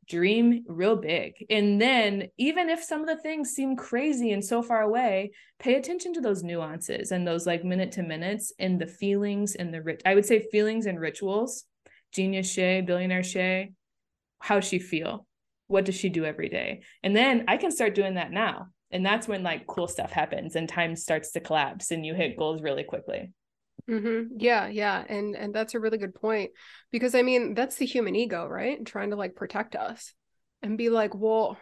[0.08, 1.34] dream real big.
[1.50, 5.74] And then, even if some of the things seem crazy and so far away, pay
[5.74, 9.82] attention to those nuances and those like minute to minutes and the feelings and the
[9.82, 11.64] rit- I would say feelings and rituals.
[12.12, 13.72] Genius Shay, billionaire Shay,
[14.38, 15.25] how she feel?
[15.66, 16.82] What does she do every day?
[17.02, 18.68] And then I can start doing that now.
[18.90, 22.36] And that's when like cool stuff happens and time starts to collapse and you hit
[22.36, 23.32] goals really quickly.
[23.88, 24.36] Mm-hmm.
[24.38, 26.50] Yeah, yeah, and and that's a really good point
[26.90, 28.84] because I mean that's the human ego, right?
[28.84, 30.12] Trying to like protect us
[30.62, 31.56] and be like, well,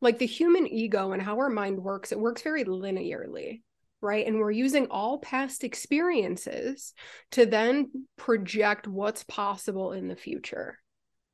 [0.00, 3.62] like the human ego and how our mind works, it works very linearly,
[4.00, 4.26] right?
[4.26, 6.92] And we're using all past experiences
[7.32, 10.78] to then project what's possible in the future.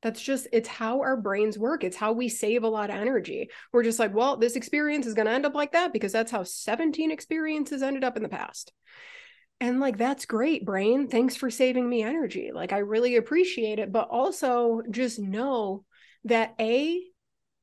[0.01, 1.83] That's just, it's how our brains work.
[1.83, 3.49] It's how we save a lot of energy.
[3.71, 6.31] We're just like, well, this experience is going to end up like that because that's
[6.31, 8.73] how 17 experiences ended up in the past.
[9.59, 11.07] And like, that's great, brain.
[11.07, 12.51] Thanks for saving me energy.
[12.51, 13.91] Like, I really appreciate it.
[13.91, 15.85] But also just know
[16.25, 16.99] that A,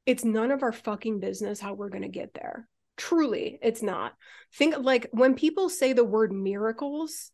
[0.07, 2.69] it's none of our fucking business how we're going to get there.
[2.97, 4.15] Truly, it's not.
[4.55, 7.31] Think like when people say the word miracles,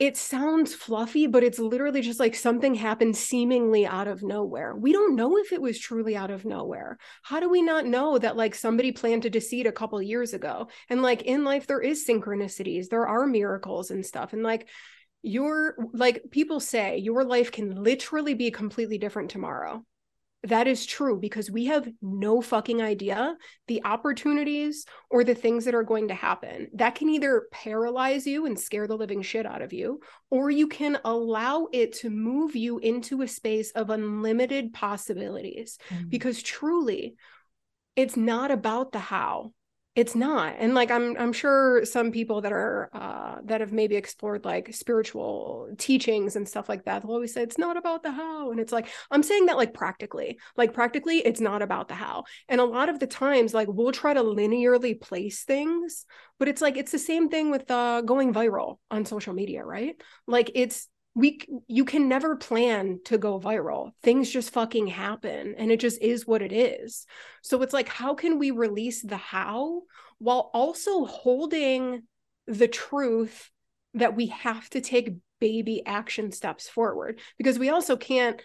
[0.00, 4.74] it sounds fluffy, but it's literally just like something happened seemingly out of nowhere.
[4.74, 6.96] We don't know if it was truly out of nowhere.
[7.22, 10.68] How do we not know that like somebody planted a seed a couple years ago?
[10.88, 14.32] And like in life, there is synchronicities, there are miracles and stuff.
[14.32, 14.68] And like
[15.22, 19.84] your like people say your life can literally be completely different tomorrow
[20.44, 23.36] that is true because we have no fucking idea
[23.68, 26.68] the opportunities or the things that are going to happen.
[26.74, 30.00] That can either paralyze you and scare the living shit out of you,
[30.30, 35.78] or you can allow it to move you into a space of unlimited possibilities.
[35.90, 36.08] Mm-hmm.
[36.08, 37.16] Because truly,
[37.94, 39.52] it's not about the how,
[39.96, 43.96] it's not and like i'm i'm sure some people that are uh that have maybe
[43.96, 48.10] explored like spiritual teachings and stuff like that they'll always say it's not about the
[48.10, 51.94] how and it's like i'm saying that like practically like practically it's not about the
[51.94, 56.06] how and a lot of the times like we'll try to linearly place things
[56.38, 60.00] but it's like it's the same thing with uh going viral on social media right?
[60.26, 63.90] Like it's we you can never plan to go viral.
[64.02, 67.06] Things just fucking happen and it just is what it is.
[67.42, 69.82] So it's like how can we release the how
[70.18, 72.02] while also holding
[72.46, 73.50] the truth
[73.94, 77.20] that we have to take baby action steps forward?
[77.38, 78.40] Because we also can't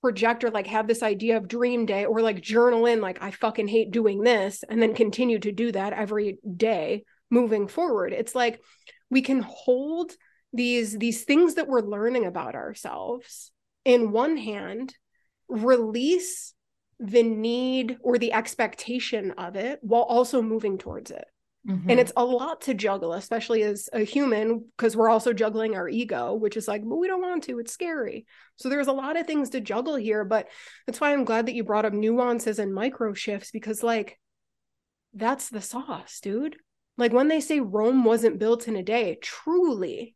[0.00, 3.32] project or like have this idea of dream day or like journal in like I
[3.32, 8.12] fucking hate doing this and then continue to do that every day moving forward.
[8.12, 8.60] It's like
[9.10, 10.12] we can hold
[10.52, 13.52] these these things that we're learning about ourselves
[13.84, 14.94] in one hand
[15.48, 16.54] release
[16.98, 21.26] the need or the expectation of it while also moving towards it.
[21.68, 21.90] Mm-hmm.
[21.90, 25.88] and it's a lot to juggle especially as a human because we're also juggling our
[25.88, 28.24] ego which is like but we don't want to it's scary.
[28.54, 30.48] So there's a lot of things to juggle here but
[30.86, 34.16] that's why i'm glad that you brought up nuances and micro shifts because like
[35.12, 36.56] that's the sauce dude.
[36.98, 40.15] Like when they say rome wasn't built in a day truly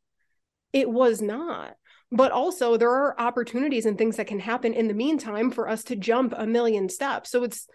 [0.72, 1.76] it was not.
[2.12, 5.84] But also, there are opportunities and things that can happen in the meantime for us
[5.84, 7.30] to jump a million steps.
[7.30, 7.68] So it's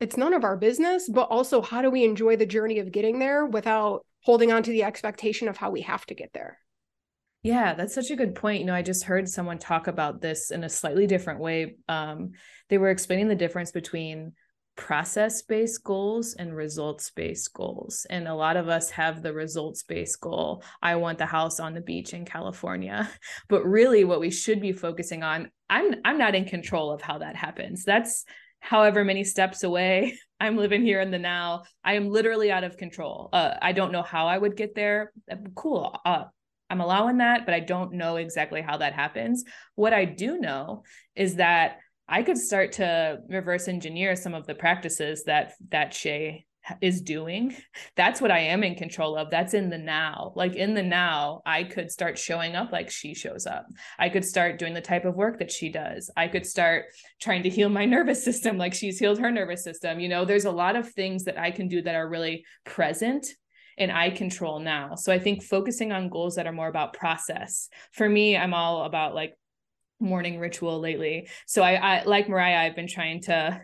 [0.00, 3.18] it's none of our business, but also how do we enjoy the journey of getting
[3.20, 6.58] there without holding on to the expectation of how we have to get there?
[7.42, 8.60] Yeah, that's such a good point.
[8.60, 11.76] You know, I just heard someone talk about this in a slightly different way.
[11.88, 12.32] Um,
[12.68, 14.32] they were explaining the difference between
[14.76, 18.06] process based goals and results based goals.
[18.08, 20.62] And a lot of us have the results based goal.
[20.82, 23.08] I want the house on the beach in California.
[23.48, 27.18] But really what we should be focusing on, I'm I'm not in control of how
[27.18, 27.84] that happens.
[27.84, 28.24] That's
[28.60, 30.18] however many steps away.
[30.40, 31.64] I'm living here in the now.
[31.84, 33.28] I am literally out of control.
[33.32, 35.12] Uh, I don't know how I would get there.
[35.30, 36.00] Uh, cool.
[36.04, 36.24] Uh,
[36.70, 39.44] I'm allowing that, but I don't know exactly how that happens.
[39.74, 41.78] What I do know is that
[42.08, 46.46] I could start to reverse engineer some of the practices that that Shay
[46.80, 47.54] is doing.
[47.96, 49.30] That's what I am in control of.
[49.30, 50.32] That's in the now.
[50.36, 53.66] Like in the now, I could start showing up like she shows up.
[53.98, 56.10] I could start doing the type of work that she does.
[56.16, 56.86] I could start
[57.20, 60.00] trying to heal my nervous system like she's healed her nervous system.
[60.00, 63.26] You know, there's a lot of things that I can do that are really present
[63.78, 64.94] and I control now.
[64.94, 67.68] So I think focusing on goals that are more about process.
[67.92, 69.34] For me, I'm all about like
[70.02, 71.28] morning ritual lately.
[71.46, 73.60] So I, I like Mariah, I've been trying to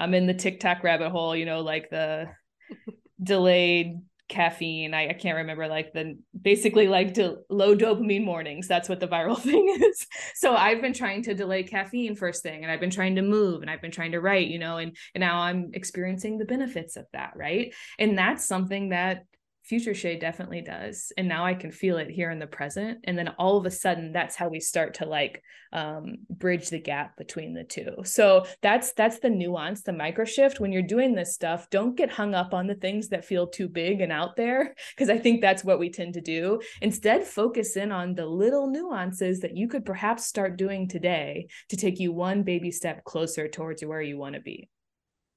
[0.00, 2.28] I'm in the TikTok rabbit hole, you know, like the
[3.22, 4.94] delayed caffeine.
[4.94, 8.66] I, I can't remember like the basically like to low dopamine mornings.
[8.66, 10.06] That's what the viral thing is.
[10.36, 13.60] So I've been trying to delay caffeine first thing and I've been trying to move
[13.60, 16.96] and I've been trying to write, you know, and, and now I'm experiencing the benefits
[16.96, 17.32] of that.
[17.36, 17.74] Right.
[17.98, 19.24] And that's something that
[19.62, 23.16] future Shay definitely does and now i can feel it here in the present and
[23.16, 25.42] then all of a sudden that's how we start to like
[25.72, 27.94] um, bridge the gap between the two.
[28.04, 30.60] So that's that's the nuance the micro shift.
[30.60, 33.68] When you're doing this stuff don't get hung up on the things that feel too
[33.68, 36.60] big and out there because i think that's what we tend to do.
[36.80, 41.76] Instead focus in on the little nuances that you could perhaps start doing today to
[41.76, 44.68] take you one baby step closer towards where you want to be.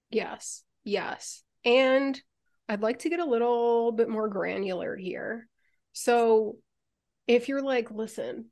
[0.10, 2.20] Yes yes and
[2.70, 5.48] I'd like to get a little bit more granular here.
[5.92, 6.58] So
[7.28, 8.46] if you're like, listen,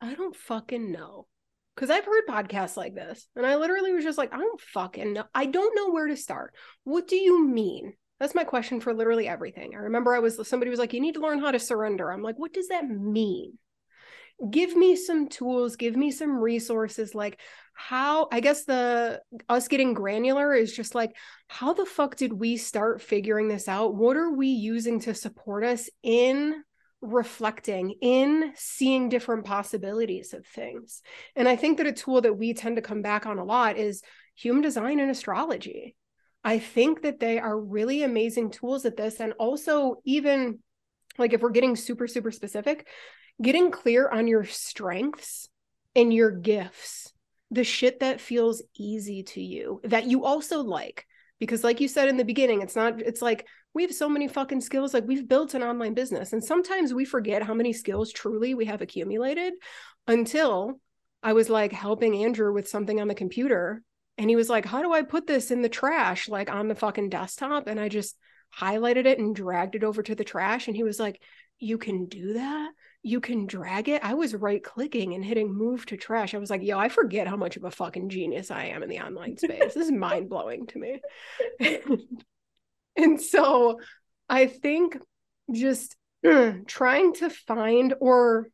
[0.00, 1.26] I don't fucking know.
[1.74, 5.14] Cause I've heard podcasts like this, and I literally was just like, I don't fucking
[5.14, 5.24] know.
[5.34, 6.54] I don't know where to start.
[6.84, 7.94] What do you mean?
[8.20, 9.72] That's my question for literally everything.
[9.74, 12.12] I remember I was somebody was like, you need to learn how to surrender.
[12.12, 13.58] I'm like, what does that mean?
[14.50, 17.14] Give me some tools, give me some resources.
[17.14, 17.38] Like,
[17.74, 21.16] how i guess the us getting granular is just like
[21.48, 25.64] how the fuck did we start figuring this out what are we using to support
[25.64, 26.62] us in
[27.00, 31.02] reflecting in seeing different possibilities of things
[31.34, 33.76] and i think that a tool that we tend to come back on a lot
[33.76, 34.02] is
[34.34, 35.96] human design and astrology
[36.44, 40.58] i think that they are really amazing tools at this and also even
[41.18, 42.86] like if we're getting super super specific
[43.42, 45.48] getting clear on your strengths
[45.94, 47.12] and your gifts
[47.52, 51.06] the shit that feels easy to you that you also like.
[51.38, 54.26] Because like you said in the beginning it's not it's like we have so many
[54.26, 56.32] fucking skills like we've built an online business.
[56.32, 59.52] And sometimes we forget how many skills truly we have accumulated
[60.08, 60.80] until
[61.22, 63.82] i was like helping andrew with something on the computer.
[64.16, 66.74] And he was like how do i put this in the trash like on the
[66.74, 67.66] fucking desktop?
[67.66, 68.16] And i just
[68.58, 70.68] highlighted it and dragged it over to the trash.
[70.68, 71.20] And he was like
[71.58, 72.70] you can do that
[73.02, 74.04] you can drag it.
[74.04, 76.34] I was right clicking and hitting move to trash.
[76.34, 78.88] I was like, yo, I forget how much of a fucking genius I am in
[78.88, 79.74] the online space.
[79.74, 81.00] this is mind blowing to me.
[82.96, 83.80] And so
[84.28, 84.98] I think
[85.50, 85.96] just
[86.66, 88.48] trying to find or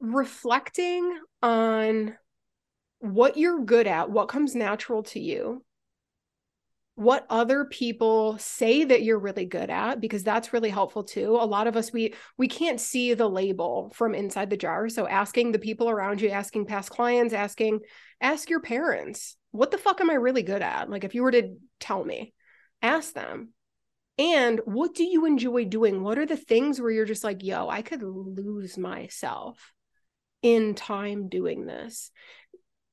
[0.00, 2.16] reflecting on
[3.00, 5.64] what you're good at, what comes natural to you,
[6.98, 11.36] what other people say that you're really good at because that's really helpful too.
[11.36, 14.88] A lot of us we we can't see the label from inside the jar.
[14.88, 17.82] So asking the people around you asking past clients asking
[18.20, 20.90] ask your parents what the fuck am i really good at?
[20.90, 22.34] Like if you were to tell me
[22.82, 23.50] ask them.
[24.18, 26.02] And what do you enjoy doing?
[26.02, 29.72] What are the things where you're just like yo i could lose myself
[30.42, 32.10] in time doing this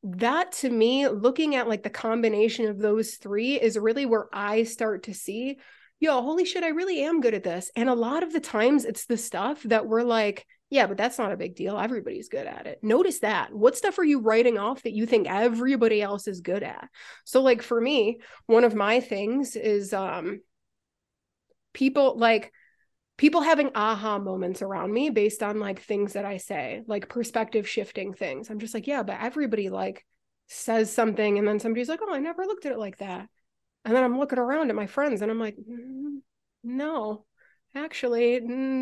[0.05, 4.63] that to me, looking at like the combination of those three is really where I
[4.63, 5.57] start to see,
[5.99, 7.71] yo, holy shit, I really am good at this.
[7.75, 11.17] And a lot of the times it's the stuff that we're like, yeah, but that's
[11.17, 11.77] not a big deal.
[11.77, 12.79] Everybody's good at it.
[12.83, 13.53] Notice that.
[13.53, 16.87] What stuff are you writing off that you think everybody else is good at?
[17.23, 20.41] So like for me, one of my things is um
[21.73, 22.51] people like
[23.17, 27.67] people having aha moments around me based on like things that I say, like perspective
[27.67, 28.49] shifting things.
[28.49, 30.05] I'm just like, yeah, but everybody like
[30.47, 33.27] says something and then somebody's like, oh, I never looked at it like that.
[33.85, 36.17] And then I'm looking around at my friends and I'm like, mm,
[36.63, 37.25] no,
[37.75, 38.39] actually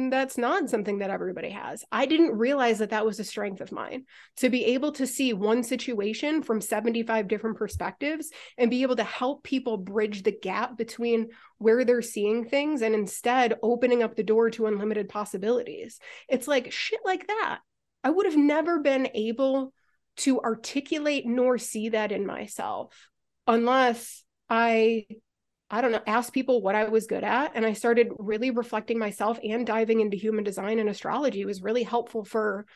[0.09, 1.83] that's not something that everybody has.
[1.91, 4.05] I didn't realize that that was a strength of mine
[4.37, 9.03] to be able to see one situation from 75 different perspectives and be able to
[9.03, 14.23] help people bridge the gap between where they're seeing things and instead opening up the
[14.23, 15.99] door to unlimited possibilities.
[16.29, 17.59] It's like shit like that.
[18.03, 19.73] I would have never been able
[20.17, 23.09] to articulate nor see that in myself
[23.47, 25.05] unless i
[25.73, 27.53] I don't know, ask people what I was good at.
[27.55, 31.63] And I started really reflecting myself and diving into human design and astrology it was
[31.63, 32.67] really helpful for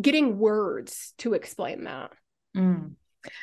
[0.00, 2.12] getting words to explain that.
[2.56, 2.92] Mm.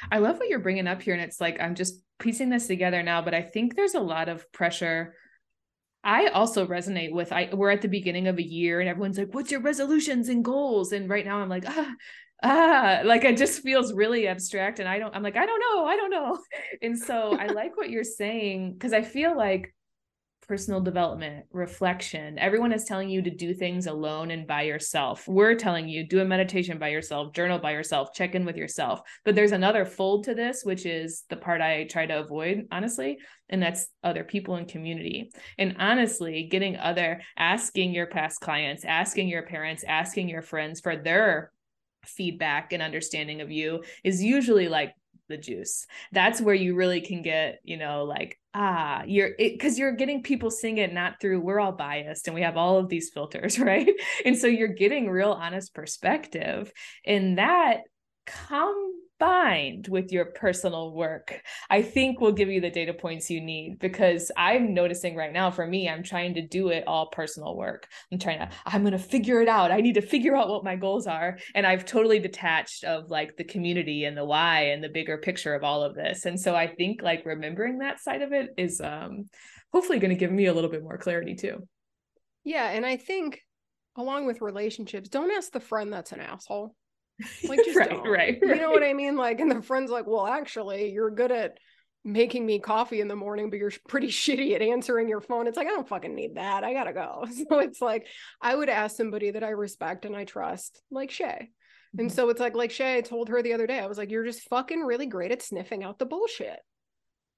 [0.10, 1.14] I love what you're bringing up here.
[1.14, 4.30] And it's like, I'm just piecing this together now, but I think there's a lot
[4.30, 5.14] of pressure.
[6.02, 9.34] I also resonate with I we're at the beginning of a year and everyone's like,
[9.34, 10.94] what's your resolutions and goals?
[10.94, 11.94] And right now I'm like, ah,
[12.42, 15.86] ah like it just feels really abstract and i don't i'm like i don't know
[15.86, 16.38] i don't know.
[16.82, 19.74] And so i like what you're saying because i feel like
[20.48, 25.28] personal development reflection everyone is telling you to do things alone and by yourself.
[25.28, 29.02] We're telling you do a meditation by yourself journal by yourself check in with yourself.
[29.24, 33.20] But there's another fold to this which is the part i try to avoid honestly
[33.50, 35.32] and that's other people in community.
[35.58, 40.98] And honestly getting other asking your past clients asking your parents asking your friends for
[40.98, 41.52] their
[42.06, 44.94] feedback and understanding of you is usually like
[45.30, 45.88] the juice.
[46.12, 50.52] That's where you really can get you know like ah you're because you're getting people
[50.52, 53.90] seeing it not through we're all biased and we have all of these filters right?
[54.26, 56.72] And so you're getting real honest perspective
[57.06, 57.82] and that
[58.26, 58.94] come
[59.90, 64.32] with your personal work, I think will give you the data points you need because
[64.38, 67.88] I'm noticing right now for me, I'm trying to do it all personal work.
[68.12, 69.72] I'm trying to, I'm going to figure it out.
[69.72, 71.38] I need to figure out what my goals are.
[71.56, 75.56] And I've totally detached of like the community and the why and the bigger picture
[75.56, 76.26] of all of this.
[76.26, 79.26] And so I think like remembering that side of it is um,
[79.72, 81.68] hopefully going to give me a little bit more clarity too.
[82.44, 82.70] Yeah.
[82.70, 83.42] And I think
[83.96, 86.76] along with relationships, don't ask the friend that's an asshole.
[87.48, 88.08] Like, just right, don't.
[88.08, 89.16] right, You know what I mean?
[89.16, 91.58] Like, and the friend's like, well, actually, you're good at
[92.04, 95.48] making me coffee in the morning, but you're pretty shitty at answering your phone.
[95.48, 96.64] It's like, I don't fucking need that.
[96.64, 97.26] I gotta go.
[97.50, 98.08] So it's like,
[98.42, 101.50] I would ask somebody that I respect and I trust, like Shay.
[101.98, 102.16] And mm-hmm.
[102.16, 104.26] so it's like, like Shay, I told her the other day, I was like, you're
[104.26, 106.60] just fucking really great at sniffing out the bullshit.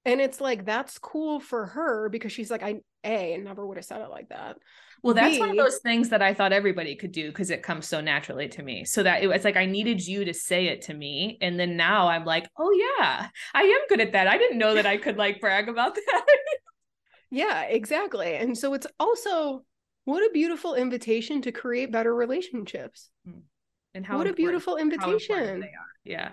[0.05, 3.85] And it's like, that's cool for her because she's like, I, A, never would have
[3.85, 4.57] said it like that.
[5.01, 7.63] Well, that's B, one of those things that I thought everybody could do because it
[7.63, 8.85] comes so naturally to me.
[8.85, 11.37] So that it was like I needed you to say it to me.
[11.41, 14.27] And then now I'm like, oh yeah, I am good at that.
[14.27, 16.25] I didn't know that I could like brag about that.
[17.31, 18.35] yeah, exactly.
[18.35, 19.63] And so it's also
[20.05, 23.09] what a beautiful invitation to create better relationships.
[23.25, 23.39] Hmm.
[23.93, 25.61] And how what a beautiful invitation.
[25.61, 25.93] They are.
[26.03, 26.31] Yeah.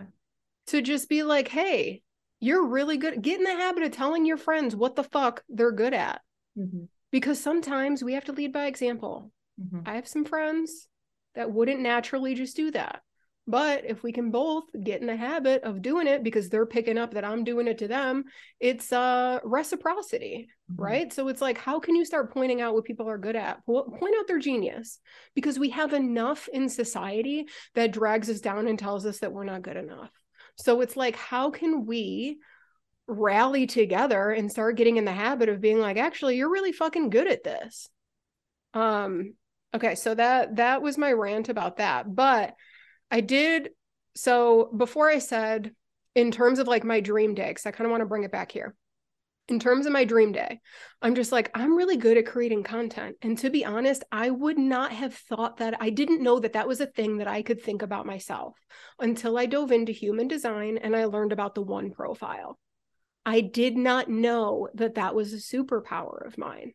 [0.68, 2.02] To just be like, hey,
[2.42, 3.22] you're really good.
[3.22, 6.20] Get in the habit of telling your friends what the fuck they're good at.
[6.58, 9.30] Mm-hmm because sometimes we have to lead by example.
[9.60, 9.80] Mm-hmm.
[9.86, 10.88] I have some friends
[11.36, 13.02] that wouldn't naturally just do that.
[13.46, 16.96] But if we can both get in the habit of doing it because they're picking
[16.96, 18.24] up that I'm doing it to them,
[18.60, 20.82] it's uh reciprocity, mm-hmm.
[20.82, 21.12] right?
[21.12, 23.64] So it's like how can you start pointing out what people are good at?
[23.66, 25.00] Point out their genius
[25.34, 29.44] because we have enough in society that drags us down and tells us that we're
[29.44, 30.10] not good enough.
[30.62, 32.38] So it's like how can we
[33.06, 37.10] rally together and start getting in the habit of being like actually you're really fucking
[37.10, 37.88] good at this.
[38.74, 39.34] Um
[39.74, 42.54] okay so that that was my rant about that but
[43.10, 43.70] i did
[44.14, 45.72] so before i said
[46.14, 48.32] in terms of like my dream day because i kind of want to bring it
[48.32, 48.74] back here
[49.52, 50.60] in terms of my dream day,
[51.02, 53.16] I'm just like, I'm really good at creating content.
[53.20, 56.66] And to be honest, I would not have thought that I didn't know that that
[56.66, 58.56] was a thing that I could think about myself
[58.98, 62.58] until I dove into human design and I learned about the one profile.
[63.26, 66.72] I did not know that that was a superpower of mine.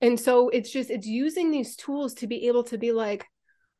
[0.00, 3.26] And so it's just, it's using these tools to be able to be like,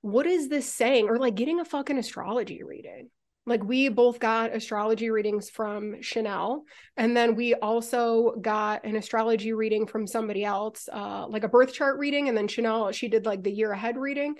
[0.00, 1.08] what is this saying?
[1.08, 3.10] Or like getting a fucking astrology reading
[3.44, 6.64] like we both got astrology readings from Chanel,
[6.96, 11.72] and then we also got an astrology reading from somebody else, uh, like a birth
[11.72, 14.34] chart reading, and then Chanel she did like the year ahead reading.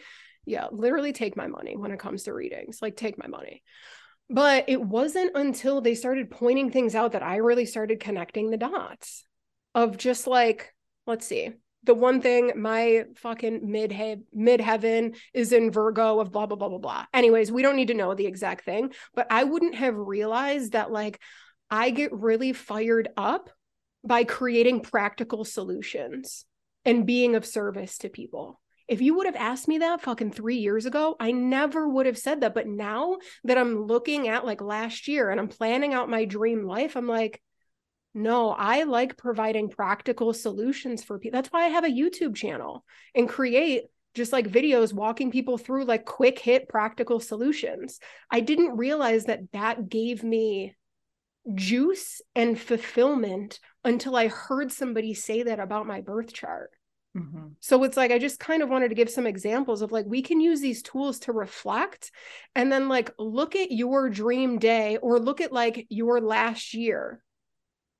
[0.44, 2.78] Yeah, literally take my money when it comes to readings.
[2.80, 3.62] Like take my money.
[4.30, 8.57] But it wasn't until they started pointing things out that I really started connecting the
[8.57, 9.24] dots
[9.74, 10.72] of just like,
[11.07, 11.50] let's see,
[11.85, 16.78] the one thing my fucking mid heaven is in Virgo of blah blah blah blah
[16.78, 17.07] blah.
[17.12, 20.93] Anyways, we don't need to know the exact thing, but I wouldn't have realized that
[20.93, 21.20] like
[21.70, 23.51] I get really fired up
[24.05, 26.45] by creating practical solutions
[26.85, 28.61] and being of service to people.
[28.89, 32.18] If you would have asked me that fucking 3 years ago, I never would have
[32.18, 36.11] said that, but now that I'm looking at like last year and I'm planning out
[36.11, 37.41] my dream life, I'm like
[38.14, 41.38] no, I like providing practical solutions for people.
[41.38, 42.84] That's why I have a YouTube channel
[43.14, 43.84] and create
[44.14, 47.98] just like videos walking people through like quick hit practical solutions.
[48.30, 50.76] I didn't realize that that gave me
[51.54, 56.70] juice and fulfillment until I heard somebody say that about my birth chart.
[57.16, 57.48] Mm-hmm.
[57.60, 60.22] So it's like, I just kind of wanted to give some examples of like, we
[60.22, 62.10] can use these tools to reflect
[62.54, 67.22] and then like look at your dream day or look at like your last year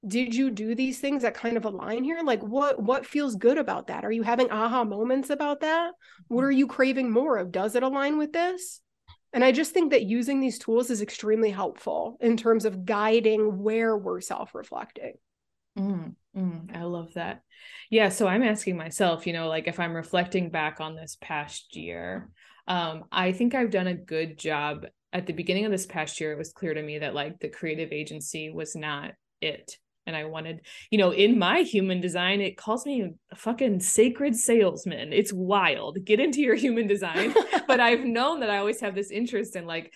[0.07, 2.21] did you do these things that kind of align here?
[2.25, 4.05] Like what what feels good about that?
[4.05, 5.93] Are you having aha moments about that?
[6.29, 7.53] What are you craving more of?
[7.53, 8.81] Does it align with this?
[9.35, 13.63] And i just think that using these tools is extremely helpful in terms of guiding
[13.63, 15.15] where we're self-reflecting.
[15.79, 17.41] Mm, mm, i love that.
[17.91, 21.75] Yeah so i'm asking myself you know like if i'm reflecting back on this past
[21.77, 22.29] year
[22.69, 24.87] um i think i've done a good job.
[25.15, 27.49] At the beginning of this past year it was clear to me that like the
[27.49, 32.57] creative agency was not it and I wanted, you know, in my human design, it
[32.57, 35.13] calls me a fucking sacred salesman.
[35.13, 36.05] It's wild.
[36.05, 37.35] Get into your human design.
[37.67, 39.93] but I've known that I always have this interest in like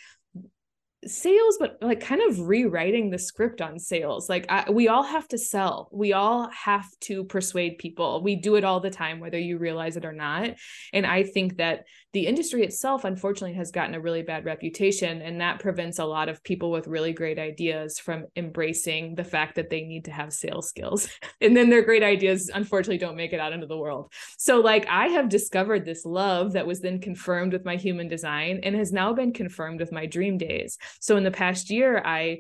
[1.07, 4.28] sales but like kind of rewriting the script on sales.
[4.28, 5.88] Like I, we all have to sell.
[5.92, 8.22] We all have to persuade people.
[8.22, 10.50] We do it all the time whether you realize it or not.
[10.92, 15.40] And i think that the industry itself unfortunately has gotten a really bad reputation and
[15.40, 19.68] that prevents a lot of people with really great ideas from embracing the fact that
[19.68, 21.09] they need to have sales skills.
[21.42, 24.12] And then their great ideas unfortunately don't make it out into the world.
[24.38, 28.61] So like i have discovered this love that was then confirmed with my human design
[28.62, 32.38] and has now been confirmed with my dream days so in the past year i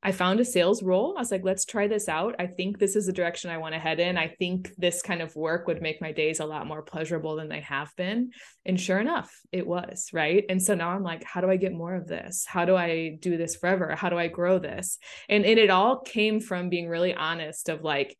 [0.00, 1.14] I found a sales role.
[1.16, 2.36] I was like, let's try this out.
[2.38, 4.16] I think this is the direction I want to head in.
[4.16, 7.48] I think this kind of work would make my days a lot more pleasurable than
[7.48, 8.30] they have been.
[8.64, 10.10] And sure enough, it was.
[10.12, 10.44] Right.
[10.48, 12.44] And so now I'm like, how do I get more of this?
[12.46, 13.96] How do I do this forever?
[13.96, 14.98] How do I grow this?
[15.28, 18.16] And, and it all came from being really honest of like,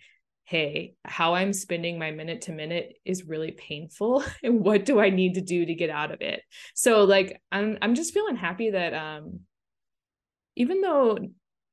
[0.47, 4.24] hey, how I'm spending my minute to minute is really painful.
[4.43, 6.41] and what do I need to do to get out of it?
[6.74, 9.41] So like I'm I'm just feeling happy that um
[10.59, 11.19] even though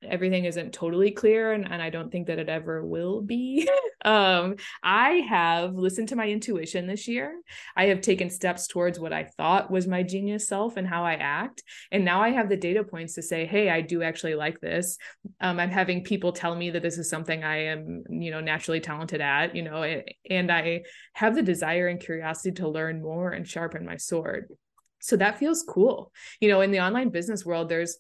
[0.03, 3.67] everything isn't totally clear and, and i don't think that it ever will be
[4.05, 7.41] um i have listened to my intuition this year.
[7.75, 11.13] I have taken steps towards what i thought was my genius self and how i
[11.13, 11.63] act.
[11.91, 14.97] And now i have the data points to say hey i do actually like this.
[15.41, 18.79] Um, i'm having people tell me that this is something i am you know naturally
[18.79, 19.83] talented at you know
[20.29, 20.83] and i
[21.13, 24.49] have the desire and curiosity to learn more and sharpen my sword.
[25.01, 26.11] So that feels cool.
[26.39, 27.97] You know in the online business world there's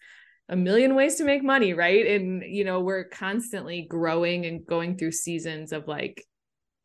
[0.49, 2.05] a million ways to make money, right?
[2.05, 6.23] And you know, we're constantly growing and going through seasons of like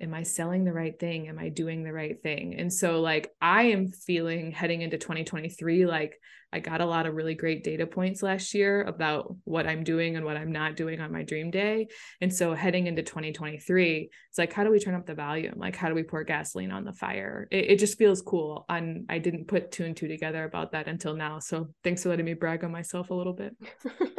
[0.01, 1.29] am I selling the right thing?
[1.29, 2.55] Am I doing the right thing?
[2.59, 6.21] And so like I am feeling heading into 2023 like
[6.53, 10.17] I got a lot of really great data points last year about what I'm doing
[10.17, 11.89] and what I'm not doing on my dream day.
[12.21, 15.55] And so heading into 2023, it's like, how do we turn up the volume?
[15.57, 17.47] Like, how do we pour gasoline on the fire?
[17.53, 18.65] It, it just feels cool.
[18.69, 21.39] And I didn't put two and two together about that until now.
[21.39, 23.57] So thanks for letting me brag on myself a little bit.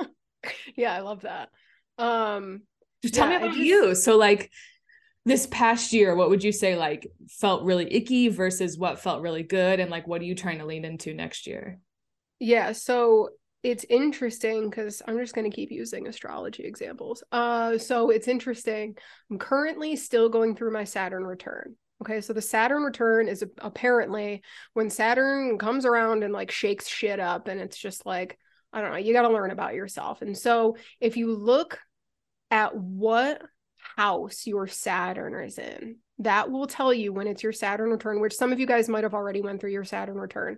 [0.78, 1.50] yeah, I love that.
[1.98, 2.62] Um,
[3.02, 3.66] just tell yeah, me about just...
[3.66, 3.96] you.
[3.96, 4.50] So like,
[5.26, 9.44] this past year what would you say like felt really icky versus what felt really
[9.44, 11.80] good and like what are you trying to lean into next year
[12.42, 13.30] yeah, so
[13.62, 17.24] it's interesting because I'm just going to keep using astrology examples.
[17.32, 18.98] Uh, so it's interesting.
[19.30, 21.76] I'm currently still going through my Saturn return.
[22.02, 24.42] Okay, so the Saturn return is apparently
[24.74, 28.40] when Saturn comes around and like shakes shit up, and it's just like,
[28.74, 30.24] I don't know, you got to learn about yourself.
[30.24, 31.80] And so if you look
[32.50, 33.44] at what
[34.02, 35.98] house your Saturn is in.
[36.20, 39.04] That will tell you when it's your Saturn return, which some of you guys might
[39.04, 40.58] have already went through your Saturn return.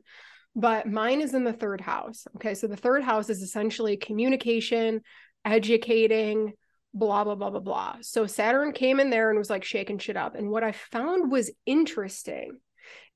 [0.56, 2.26] But mine is in the third house.
[2.38, 2.54] Okay.
[2.54, 5.02] So the third house is essentially communication,
[5.44, 6.54] educating,
[6.94, 7.96] blah, blah, blah, blah, blah.
[8.02, 10.36] So Saturn came in there and was like shaking shit up.
[10.36, 12.60] And what I found was interesting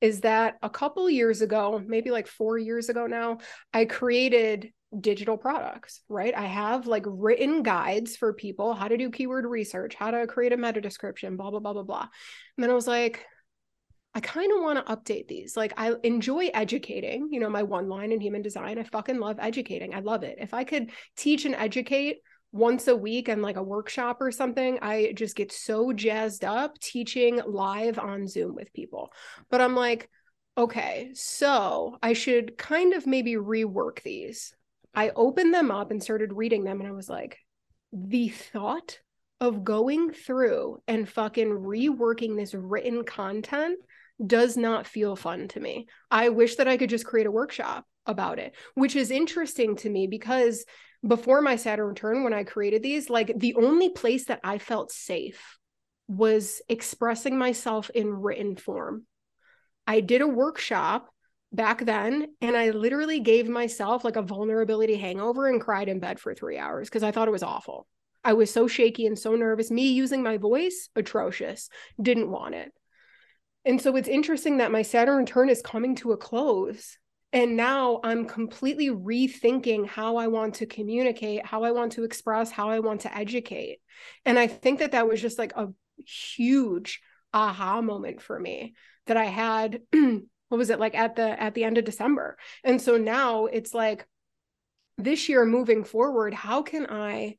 [0.01, 3.37] is that a couple years ago, maybe like four years ago now,
[3.73, 6.35] I created digital products, right?
[6.35, 10.53] I have like written guides for people how to do keyword research, how to create
[10.53, 12.01] a meta description, blah, blah, blah, blah, blah.
[12.57, 13.25] And then I was like,
[14.15, 15.55] I kind of want to update these.
[15.55, 18.79] Like, I enjoy educating, you know, my one line in human design.
[18.79, 19.93] I fucking love educating.
[19.93, 20.37] I love it.
[20.39, 22.17] If I could teach and educate
[22.51, 26.79] once a week and like a workshop or something, I just get so jazzed up
[26.79, 29.11] teaching live on Zoom with people.
[29.51, 30.09] But I'm like,
[30.57, 34.55] okay, so I should kind of maybe rework these.
[34.93, 37.37] I opened them up and started reading them, and I was like,
[37.91, 38.99] the thought
[39.39, 43.79] of going through and fucking reworking this written content
[44.25, 45.87] does not feel fun to me.
[46.09, 49.89] I wish that I could just create a workshop about it, which is interesting to
[49.89, 50.65] me because
[51.05, 54.91] before my Saturn return, when I created these, like the only place that I felt
[54.91, 55.57] safe
[56.07, 59.05] was expressing myself in written form.
[59.85, 61.09] I did a workshop
[61.51, 66.19] back then and I literally gave myself like a vulnerability hangover and cried in bed
[66.19, 67.87] for three hours because I thought it was awful.
[68.23, 69.71] I was so shaky and so nervous.
[69.71, 71.69] Me using my voice, atrocious.
[72.01, 72.73] Didn't want it.
[73.63, 76.97] And so it's interesting that my Saturn return is coming to a close.
[77.33, 82.51] And now I'm completely rethinking how I want to communicate, how I want to express,
[82.51, 83.79] how I want to educate.
[84.25, 85.67] And I think that that was just like a
[86.05, 87.01] huge
[87.33, 88.73] aha moment for me
[89.07, 89.81] that I had
[90.49, 92.37] what was it like at the at the end of December.
[92.63, 94.07] And so now it's like
[94.97, 97.37] this year moving forward, how can I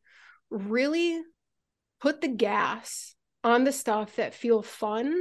[0.50, 1.20] really
[2.00, 5.14] put the gas on the stuff that feel fun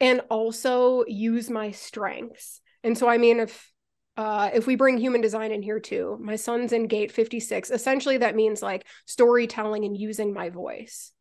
[0.00, 2.60] and also use my strengths.
[2.82, 3.70] And so, I mean, if
[4.16, 7.70] uh, if we bring human design in here too, my sun's in gate 56.
[7.70, 11.12] Essentially, that means like storytelling and using my voice.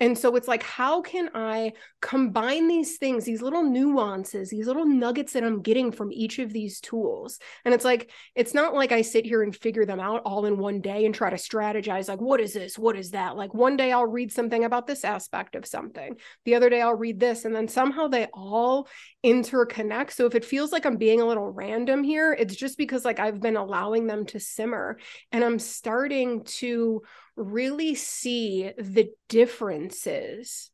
[0.00, 4.86] And so it's like, how can I combine these things, these little nuances, these little
[4.86, 7.38] nuggets that I'm getting from each of these tools?
[7.64, 10.58] And it's like, it's not like I sit here and figure them out all in
[10.58, 12.78] one day and try to strategize, like, what is this?
[12.78, 13.36] What is that?
[13.36, 16.16] Like, one day I'll read something about this aspect of something.
[16.44, 17.44] The other day I'll read this.
[17.44, 18.88] And then somehow they all
[19.24, 20.12] interconnect.
[20.12, 23.18] So if it feels like I'm being a little random here, it's just because like
[23.18, 24.98] I've been allowing them to simmer
[25.32, 27.02] and I'm starting to
[27.38, 30.70] really see the differences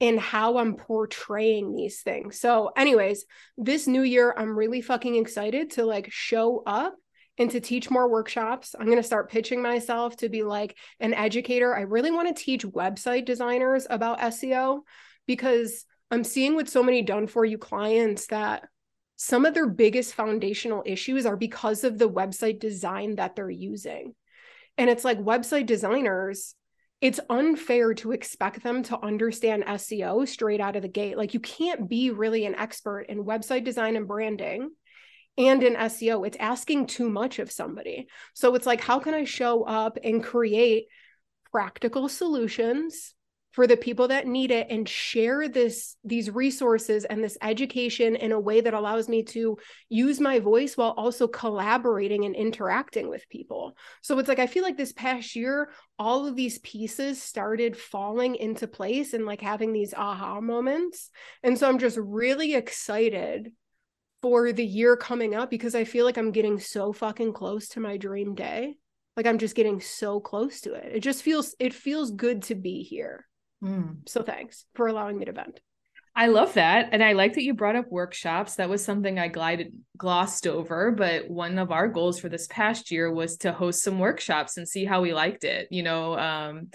[0.00, 2.38] in how I'm portraying these things.
[2.40, 3.24] So, anyways,
[3.56, 6.94] this new year, I'm really fucking excited to like show up
[7.36, 8.74] and to teach more workshops.
[8.78, 11.74] I'm going to start pitching myself to be like an educator.
[11.74, 14.80] I really want to teach website designers about SEO
[15.26, 18.64] because I'm seeing with so many done for you clients that
[19.16, 24.14] some of their biggest foundational issues are because of the website design that they're using.
[24.78, 26.54] And it's like website designers,
[27.00, 31.16] it's unfair to expect them to understand SEO straight out of the gate.
[31.16, 34.70] Like you can't be really an expert in website design and branding
[35.36, 36.26] and in SEO.
[36.26, 38.08] It's asking too much of somebody.
[38.34, 40.86] So it's like, how can I show up and create
[41.52, 43.14] practical solutions
[43.52, 48.32] for the people that need it and share this these resources and this education in
[48.32, 49.56] a way that allows me to
[49.88, 53.76] use my voice while also collaborating and interacting with people.
[54.02, 58.36] So it's like i feel like this past year all of these pieces started falling
[58.36, 61.10] into place and like having these aha moments.
[61.42, 63.52] And so i'm just really excited
[64.20, 67.80] for the year coming up because i feel like i'm getting so fucking close to
[67.80, 68.76] my dream day.
[69.16, 70.96] Like i'm just getting so close to it.
[70.96, 73.27] It just feels it feels good to be here
[73.62, 74.08] Mm.
[74.08, 75.60] So thanks for allowing me to vent.
[76.18, 76.88] I love that.
[76.90, 78.56] And I like that you brought up workshops.
[78.56, 82.90] That was something I glided glossed over, but one of our goals for this past
[82.90, 85.68] year was to host some workshops and see how we liked it.
[85.70, 86.70] You know, um,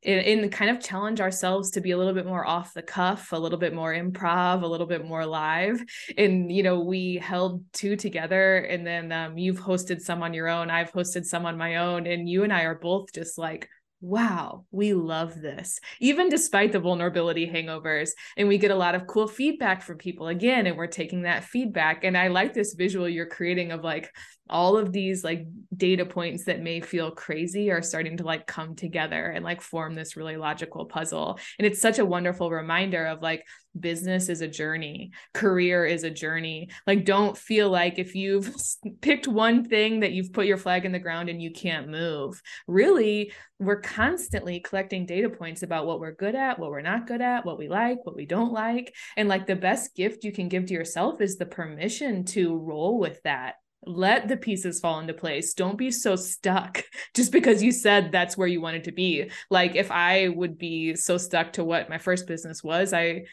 [0.00, 3.32] in and, kind of challenge ourselves to be a little bit more off the cuff,
[3.32, 5.82] a little bit more improv, a little bit more live.
[6.16, 10.48] And you know, we held two together, and then um, you've hosted some on your
[10.48, 10.70] own.
[10.70, 13.68] I've hosted some on my own, and you and I are both just like
[14.00, 18.10] wow, we love this, even despite the vulnerability hangovers.
[18.36, 21.44] And we get a lot of cool feedback from people again, and we're taking that
[21.44, 22.04] feedback.
[22.04, 24.14] And I like this visual you're creating of like
[24.50, 25.46] all of these like
[25.76, 29.94] data points that may feel crazy are starting to like come together and like form
[29.94, 31.38] this really logical puzzle.
[31.58, 33.44] And it's such a wonderful reminder of like
[33.78, 36.70] business is a journey career is a journey.
[36.86, 38.54] Like don't feel like if you've
[39.00, 42.40] picked one thing that you've put your flag in the ground and you can't move.
[42.66, 47.20] Really we're constantly collecting data points about what we're good at what we're not good
[47.20, 48.94] at what we like what we don't like.
[49.16, 52.98] And like the best gift you can give to yourself is the permission to roll
[52.98, 53.54] with that
[53.86, 55.54] let the pieces fall into place.
[55.54, 59.30] Don't be so stuck just because you said that's where you wanted to be.
[59.50, 63.24] Like if i would be so stuck to what my first business was i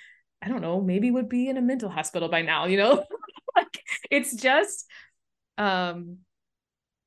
[0.41, 3.03] i don't know maybe would be in a mental hospital by now you know?
[3.55, 4.85] Like it's just
[5.57, 6.17] um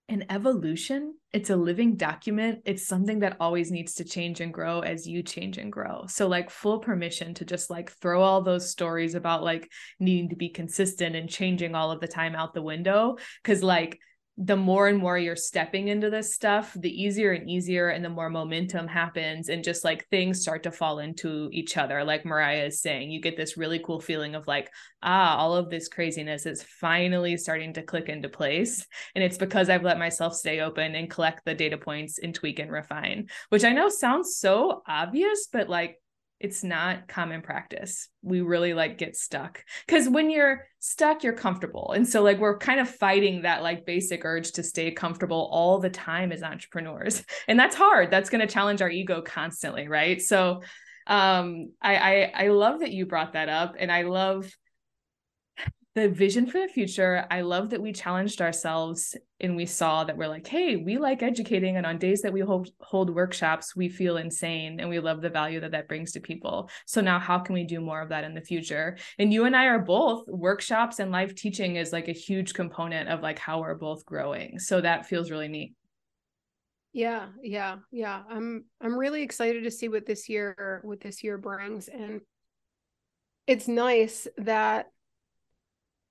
[0.08, 1.14] an evolution.
[1.32, 2.62] It's a living document.
[2.64, 6.06] It's something that always needs to change and grow as you change and grow.
[6.08, 10.36] So like full permission to just like throw all those stories about like needing to
[10.36, 13.16] be consistent and changing all of the time out the window.
[13.44, 13.98] Cuz like
[14.40, 18.08] the more and more you're stepping into this stuff, the easier and easier, and the
[18.08, 22.04] more momentum happens, and just like things start to fall into each other.
[22.04, 24.70] Like Mariah is saying, you get this really cool feeling of like,
[25.02, 28.86] ah, all of this craziness is finally starting to click into place.
[29.16, 32.60] And it's because I've let myself stay open and collect the data points and tweak
[32.60, 35.96] and refine, which I know sounds so obvious, but like
[36.40, 38.08] it's not common practice.
[38.22, 41.92] We really like get stuck because when you're stuck, you're comfortable.
[41.94, 45.78] And so, like, we're kind of fighting that like basic urge to stay comfortable all
[45.78, 47.24] the time as entrepreneurs.
[47.48, 48.10] And that's hard.
[48.10, 49.88] That's going to challenge our ego constantly.
[49.88, 50.20] Right.
[50.22, 50.62] So,
[51.06, 53.74] um, I, I, I love that you brought that up.
[53.78, 54.50] And I love
[55.98, 57.26] the vision for the future.
[57.30, 61.22] I love that we challenged ourselves and we saw that we're like, hey, we like
[61.22, 61.76] educating.
[61.76, 65.30] And on days that we hold, hold workshops, we feel insane and we love the
[65.30, 66.70] value that that brings to people.
[66.86, 68.96] So now, how can we do more of that in the future?
[69.18, 73.08] And you and I are both workshops and live teaching is like a huge component
[73.08, 74.58] of like how we're both growing.
[74.58, 75.74] So that feels really neat.
[76.92, 78.22] Yeah, yeah, yeah.
[78.28, 82.22] I'm I'm really excited to see what this year what this year brings and
[83.46, 84.90] it's nice that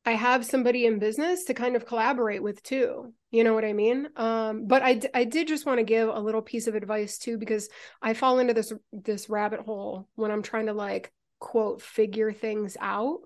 [0.07, 3.13] I have somebody in business to kind of collaborate with too.
[3.29, 4.07] You know what I mean?
[4.15, 7.37] Um, but I, I did just want to give a little piece of advice too,
[7.37, 7.67] because
[8.01, 12.77] I fall into this, this rabbit hole when I'm trying to like quote, figure things
[12.79, 13.19] out.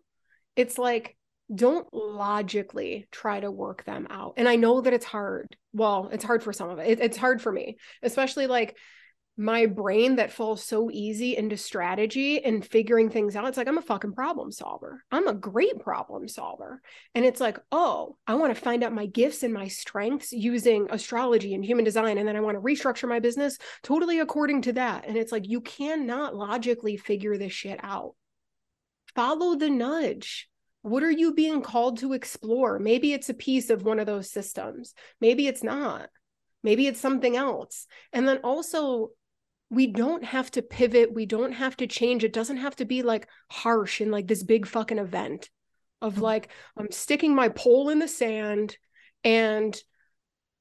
[0.55, 1.17] It's like,
[1.53, 4.33] don't logically try to work them out.
[4.37, 5.55] And I know that it's hard.
[5.73, 6.87] Well, it's hard for some of it.
[6.87, 8.75] it it's hard for me, especially like
[9.41, 13.47] my brain that falls so easy into strategy and figuring things out.
[13.47, 15.03] It's like, I'm a fucking problem solver.
[15.11, 16.79] I'm a great problem solver.
[17.15, 20.87] And it's like, oh, I want to find out my gifts and my strengths using
[20.91, 22.19] astrology and human design.
[22.19, 25.07] And then I want to restructure my business totally according to that.
[25.07, 28.13] And it's like, you cannot logically figure this shit out.
[29.15, 30.49] Follow the nudge.
[30.83, 32.77] What are you being called to explore?
[32.77, 34.93] Maybe it's a piece of one of those systems.
[35.19, 36.09] Maybe it's not.
[36.63, 37.87] Maybe it's something else.
[38.13, 39.09] And then also
[39.71, 41.13] we don't have to pivot.
[41.13, 42.23] We don't have to change.
[42.23, 45.49] It doesn't have to be like harsh in like this big fucking event
[46.01, 46.23] of mm-hmm.
[46.23, 48.77] like, I'm sticking my pole in the sand
[49.23, 49.75] and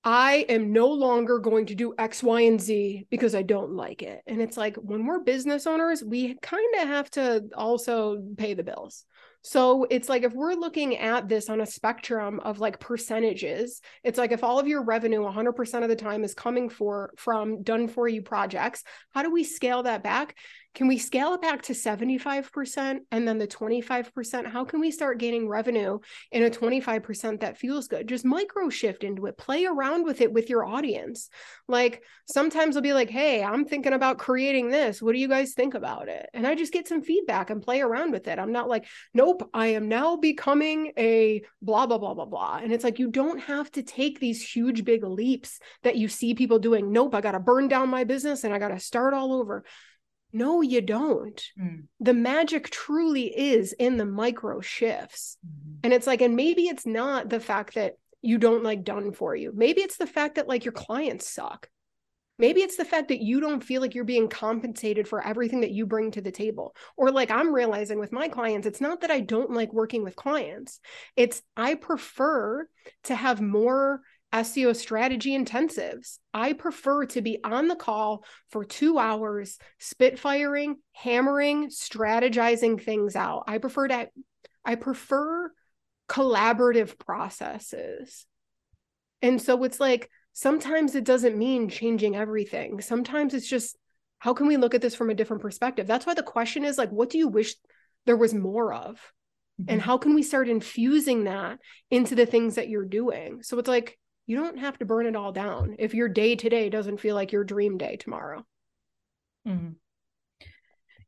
[0.04, 4.02] I am no longer going to do X, Y, and Z because I don't like
[4.02, 4.22] it.
[4.28, 8.62] And it's like when we're business owners, we kind of have to also pay the
[8.62, 9.04] bills.
[9.43, 14.18] So it's like if we're looking at this on a spectrum of like percentages, it's
[14.18, 17.88] like if all of your revenue 100% of the time is coming for from done
[17.88, 18.84] for you projects,
[19.14, 20.36] how do we scale that back?
[20.74, 24.46] Can we scale it back to 75% and then the 25%?
[24.46, 25.98] How can we start gaining revenue
[26.30, 28.08] in a 25% that feels good?
[28.08, 31.28] Just micro shift into it, play around with it with your audience.
[31.66, 35.02] Like sometimes I'll be like, hey, I'm thinking about creating this.
[35.02, 36.30] What do you guys think about it?
[36.34, 38.38] And I just get some feedback and play around with it.
[38.38, 42.60] I'm not like, nope, I am now becoming a blah, blah, blah, blah, blah.
[42.62, 46.34] And it's like, you don't have to take these huge, big leaps that you see
[46.34, 46.92] people doing.
[46.92, 49.64] Nope, I got to burn down my business and I got to start all over.
[50.33, 51.43] No, you don't.
[51.61, 51.85] Mm.
[51.99, 55.37] The magic truly is in the micro shifts.
[55.47, 55.78] Mm-hmm.
[55.85, 59.35] And it's like, and maybe it's not the fact that you don't like done for
[59.35, 59.53] you.
[59.55, 61.68] Maybe it's the fact that like your clients suck.
[62.39, 65.72] Maybe it's the fact that you don't feel like you're being compensated for everything that
[65.72, 66.74] you bring to the table.
[66.97, 70.16] Or like I'm realizing with my clients, it's not that I don't like working with
[70.16, 70.81] clients.
[71.16, 72.66] It's I prefer
[73.05, 74.01] to have more
[74.33, 76.18] SEO strategy intensives.
[76.33, 83.45] I prefer to be on the call for two hours, spitfiring, hammering, strategizing things out.
[83.49, 84.09] I prefer to,
[84.64, 85.51] I prefer
[86.09, 88.26] collaborative processes.
[89.22, 92.81] And so it's like sometimes it doesn't mean changing everything.
[92.81, 93.76] Sometimes it's just
[94.18, 95.87] how can we look at this from a different perspective?
[95.87, 97.55] That's why the question is like, what do you wish
[98.07, 98.97] there was more of?
[99.61, 99.70] Mm-hmm.
[99.72, 101.59] And how can we start infusing that
[101.91, 103.43] into the things that you're doing?
[103.43, 103.99] So it's like,
[104.31, 107.33] you don't have to burn it all down if your day today doesn't feel like
[107.33, 108.47] your dream day tomorrow.
[109.45, 109.70] Mm-hmm.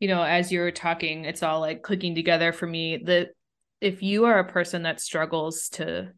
[0.00, 2.96] You know, as you're talking, it's all like clicking together for me.
[2.96, 3.28] That
[3.80, 6.10] if you are a person that struggles to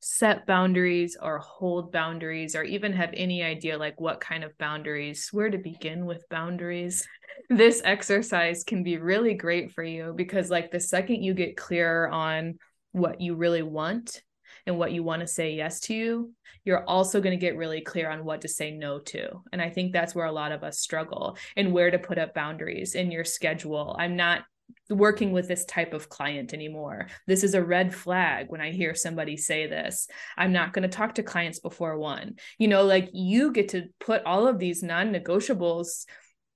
[0.00, 5.30] set boundaries or hold boundaries or even have any idea like what kind of boundaries
[5.32, 7.04] where to begin with boundaries
[7.50, 12.06] this exercise can be really great for you because like the second you get clear
[12.06, 12.56] on
[12.92, 14.22] what you really want
[14.68, 16.30] and what you want to say yes to
[16.64, 19.68] you're also going to get really clear on what to say no to and i
[19.68, 23.10] think that's where a lot of us struggle and where to put up boundaries in
[23.10, 24.42] your schedule i'm not
[24.90, 27.08] working with this type of client anymore.
[27.26, 30.08] This is a red flag when I hear somebody say this.
[30.36, 32.36] I'm not going to talk to clients before one.
[32.58, 36.06] You know, like you get to put all of these non negotiables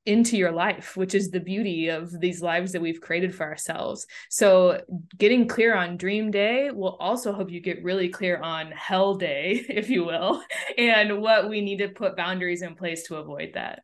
[0.05, 4.07] into your life, which is the beauty of these lives that we've created for ourselves.
[4.31, 4.81] So,
[5.17, 9.65] getting clear on dream day will also help you get really clear on hell day,
[9.69, 10.43] if you will,
[10.77, 13.83] and what we need to put boundaries in place to avoid that.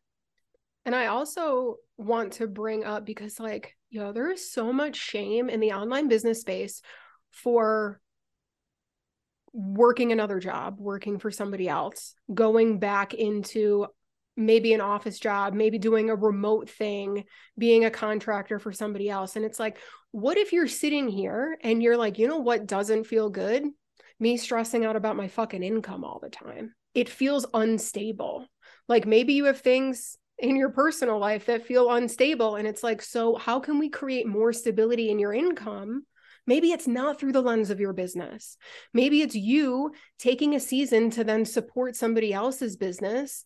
[0.85, 5.49] And I also want to bring up because, like, yo, there is so much shame
[5.49, 6.83] in the online business space
[7.31, 8.01] for
[9.53, 13.87] working another job, working for somebody else, going back into
[14.39, 17.25] maybe an office job, maybe doing a remote thing,
[17.59, 19.35] being a contractor for somebody else.
[19.35, 19.79] And it's like,
[20.13, 23.65] what if you're sitting here and you're like, you know what doesn't feel good?
[24.21, 26.73] Me stressing out about my fucking income all the time.
[26.95, 28.47] It feels unstable.
[28.89, 32.55] Like maybe you have things in your personal life that feel unstable.
[32.57, 36.05] And it's like, so how can we create more stability in your income?
[36.47, 38.57] Maybe it's not through the lens of your business.
[38.95, 43.45] Maybe it's you taking a season to then support somebody else's business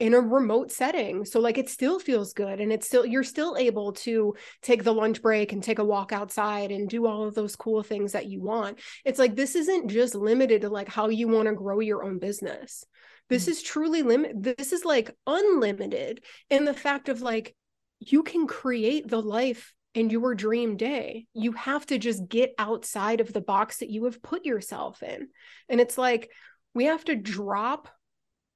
[0.00, 1.24] in a remote setting.
[1.24, 4.94] So like it still feels good and it's still you're still able to take the
[4.94, 8.26] lunch break and take a walk outside and do all of those cool things that
[8.26, 8.80] you want.
[9.04, 12.18] It's like this isn't just limited to like how you want to grow your own
[12.18, 12.84] business.
[13.28, 13.48] This mm.
[13.50, 14.32] is truly limit.
[14.42, 17.54] This is like unlimited in the fact of like
[18.00, 21.26] you can create the life in your dream day.
[21.32, 25.28] You have to just get outside of the box that you have put yourself in.
[25.68, 26.30] And it's like
[26.74, 27.88] we have to drop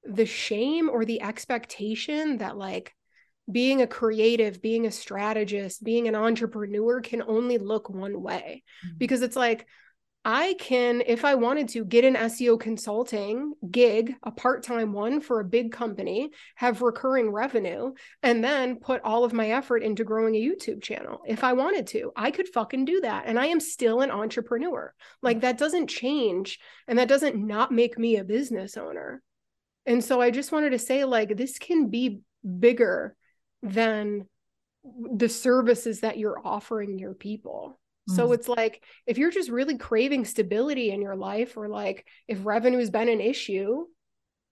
[0.05, 2.93] the shame or the expectation that like
[3.51, 8.63] being a creative, being a strategist, being an entrepreneur can only look one way.
[8.85, 8.97] Mm-hmm.
[8.97, 9.67] Because it's like,
[10.25, 15.19] I can, if I wanted to, get an SEO consulting gig, a part time one
[15.19, 17.91] for a big company, have recurring revenue,
[18.21, 21.19] and then put all of my effort into growing a YouTube channel.
[21.27, 23.25] If I wanted to, I could fucking do that.
[23.25, 24.93] And I am still an entrepreneur.
[25.21, 29.21] Like that doesn't change and that doesn't not make me a business owner.
[29.85, 32.21] And so I just wanted to say, like, this can be
[32.59, 33.15] bigger
[33.61, 34.27] than
[34.83, 37.79] the services that you're offering your people.
[38.09, 38.33] So mm.
[38.33, 42.79] it's like if you're just really craving stability in your life, or like if revenue
[42.79, 43.85] has been an issue,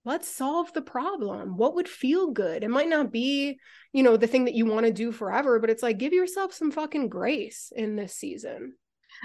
[0.04, 1.58] let's solve the problem.
[1.58, 2.64] What would feel good?
[2.64, 3.58] It might not be,
[3.92, 6.54] you know, the thing that you want to do forever, but it's like give yourself
[6.54, 8.74] some fucking grace in this season.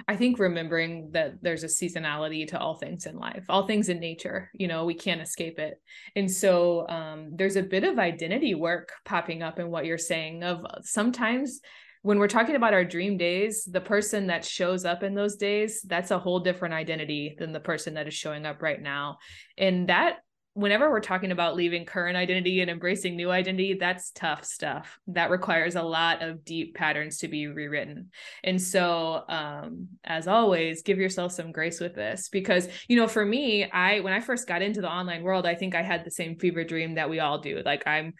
[0.08, 4.00] I think remembering that there's a seasonality to all things in life, all things in
[4.00, 5.82] nature, you know, we can't escape it.
[6.16, 10.44] And so um, there's a bit of identity work popping up in what you're saying
[10.44, 11.62] of sometimes
[12.04, 15.82] when we're talking about our dream days, the person that shows up in those days,
[15.82, 19.18] that's a whole different identity than the person that is showing up right now.
[19.58, 20.20] And that
[20.58, 24.98] whenever we're talking about leaving current identity and embracing new identity, that's tough stuff.
[25.06, 28.10] That requires a lot of deep patterns to be rewritten.
[28.44, 33.24] And so, um, as always, give yourself some grace with this because, you know, for
[33.24, 36.10] me, I, when I first got into the online world, I think I had the
[36.10, 37.62] same fever dream that we all do.
[37.64, 38.16] Like, I'm,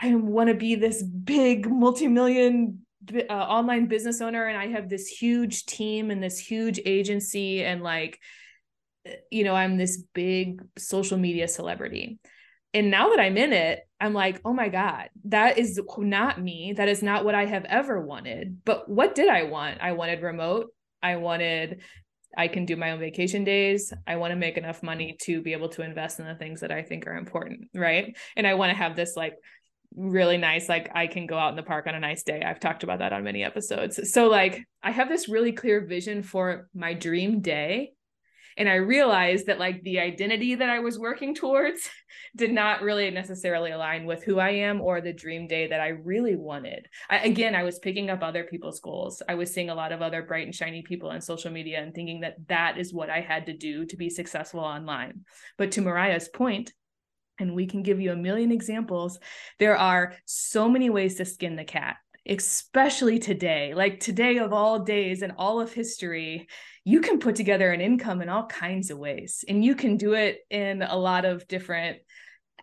[0.00, 2.80] I want to be this big multi-million
[3.30, 7.84] uh, online business owner and I have this huge team and this huge agency and
[7.84, 8.18] like
[9.30, 12.18] you know I'm this big social media celebrity.
[12.74, 16.74] And now that I'm in it, I'm like, "Oh my god, that is not me.
[16.76, 19.80] That is not what I have ever wanted." But what did I want?
[19.80, 20.72] I wanted remote.
[21.02, 21.82] I wanted
[22.36, 23.92] I can do my own vacation days.
[24.06, 26.70] I want to make enough money to be able to invest in the things that
[26.70, 28.14] I think are important, right?
[28.36, 29.36] And I want to have this like
[29.96, 32.60] really nice like i can go out in the park on a nice day i've
[32.60, 36.68] talked about that on many episodes so like i have this really clear vision for
[36.74, 37.92] my dream day
[38.56, 41.88] and i realized that like the identity that i was working towards
[42.36, 45.88] did not really necessarily align with who i am or the dream day that i
[45.88, 49.74] really wanted I, again i was picking up other people's goals i was seeing a
[49.74, 52.92] lot of other bright and shiny people on social media and thinking that that is
[52.92, 55.24] what i had to do to be successful online
[55.58, 56.72] but to mariah's point
[57.38, 59.18] and we can give you a million examples.
[59.58, 61.96] There are so many ways to skin the cat.
[62.28, 66.48] Especially today, like today of all days and all of history,
[66.84, 69.44] you can put together an income in all kinds of ways.
[69.48, 71.98] And you can do it in a lot of different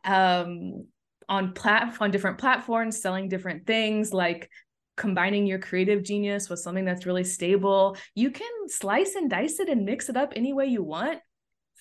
[0.05, 0.85] um
[1.29, 4.49] on plat on different platforms selling different things like
[4.97, 9.69] combining your creative genius with something that's really stable you can slice and dice it
[9.69, 11.19] and mix it up any way you want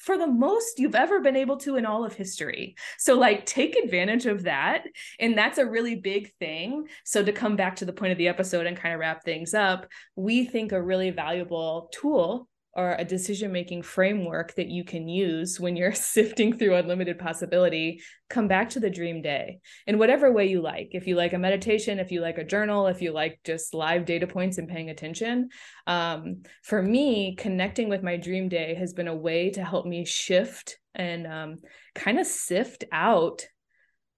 [0.03, 2.75] for the most you've ever been able to in all of history.
[2.99, 4.85] So, like, take advantage of that.
[5.19, 6.89] And that's a really big thing.
[7.05, 9.55] So, to come back to the point of the episode and kind of wrap things
[9.55, 9.87] up,
[10.17, 15.61] we think a really valuable tool or a decision making framework that you can use
[15.61, 20.47] when you're sifting through unlimited possibility, come back to the dream day in whatever way
[20.47, 20.89] you like.
[20.93, 24.05] If you like a meditation, if you like a journal, if you like just live
[24.07, 25.51] data points and paying attention.
[25.87, 30.05] Um, for me, connecting with my dream day has been a way to help me
[30.05, 31.59] shift and um,
[31.95, 33.47] kind of sift out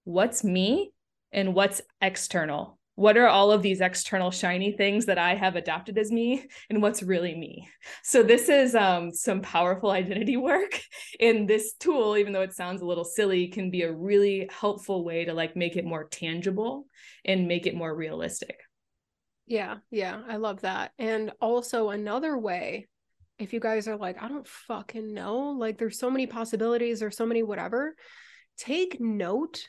[0.05, 0.91] what's me
[1.31, 5.97] and what's external what are all of these external shiny things that I have adopted
[5.97, 7.69] as me and what's really me?
[8.03, 10.79] So this is um, some powerful identity work
[11.19, 15.03] And this tool, even though it sounds a little silly, can be a really helpful
[15.03, 16.87] way to like make it more tangible
[17.23, 18.59] and make it more realistic.
[19.45, 20.91] Yeah, yeah, I love that.
[20.97, 22.87] And also another way,
[23.37, 27.11] if you guys are like, I don't fucking know, like there's so many possibilities or
[27.11, 27.95] so many whatever,
[28.57, 29.67] take note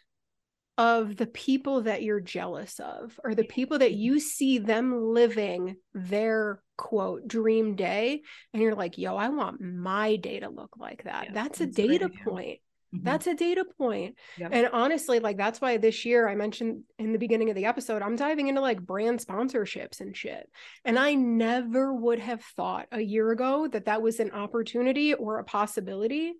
[0.79, 5.77] of the people that you're jealous of or the people that you see them living
[5.95, 8.21] their quote dream day
[8.53, 11.27] and you're like yo i want my day to look like that.
[11.27, 12.61] Yeah, that's, a data point.
[12.95, 13.05] Mm-hmm.
[13.05, 14.17] that's a data point.
[14.39, 18.03] And honestly like that's why this year i mentioned in the beginning of the episode
[18.03, 20.49] i'm diving into like brand sponsorships and shit.
[20.85, 25.39] And i never would have thought a year ago that that was an opportunity or
[25.39, 26.35] a possibility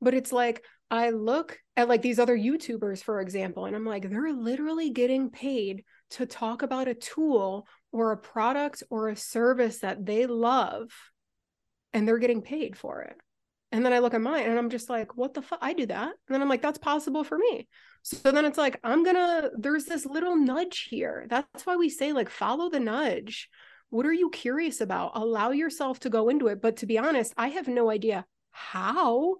[0.00, 4.08] but it's like I look at like these other YouTubers, for example, and I'm like,
[4.08, 9.78] they're literally getting paid to talk about a tool or a product or a service
[9.78, 10.90] that they love,
[11.92, 13.16] and they're getting paid for it.
[13.72, 15.60] And then I look at mine and I'm just like, what the fuck?
[15.62, 16.08] I do that.
[16.08, 17.68] And then I'm like, that's possible for me.
[18.02, 21.26] So then it's like, I'm gonna, there's this little nudge here.
[21.30, 23.48] That's why we say, like, follow the nudge.
[23.90, 25.12] What are you curious about?
[25.14, 26.60] Allow yourself to go into it.
[26.60, 29.36] But to be honest, I have no idea how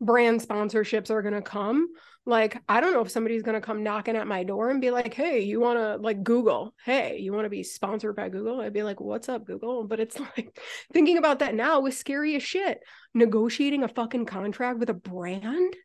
[0.00, 1.88] brand sponsorships are going to come.
[2.28, 4.90] Like i don't know if somebody's going to come knocking at my door and be
[4.90, 6.74] like hey you want to like google?
[6.84, 8.60] Hey you want to be sponsored by google?
[8.60, 9.84] I'd be like what's up google?
[9.84, 10.58] But it's like
[10.92, 12.80] thinking about that now was scary as shit.
[13.14, 15.76] Negotiating a fucking contract with a brand?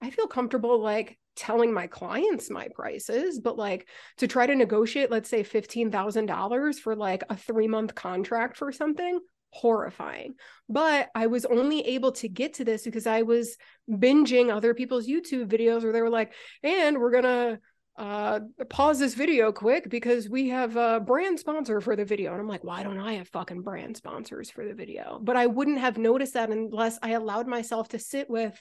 [0.00, 3.88] I feel comfortable like telling my clients my prices but like
[4.18, 9.18] to try to negotiate let's say $15000 for like a 3 month contract for something
[9.50, 10.34] horrifying.
[10.68, 13.56] But I was only able to get to this because I was
[13.88, 16.32] binging other people's YouTube videos where they were like,
[16.62, 17.60] and we're going to
[17.98, 18.40] uh
[18.70, 22.30] pause this video quick because we have a brand sponsor for the video.
[22.30, 25.18] And i'm like why don't i have fucking brand sponsors for the video?
[25.20, 28.58] But i wouldn't have noticed that unless i allowed myself to sit with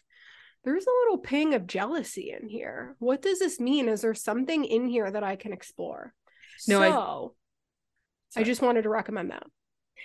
[0.65, 2.97] there's a little ping of jealousy in here.
[2.99, 3.87] What does this mean?
[3.87, 6.13] Is there something in here that i can explore?
[6.67, 7.35] No so
[8.35, 9.43] I, I just wanted to recommend that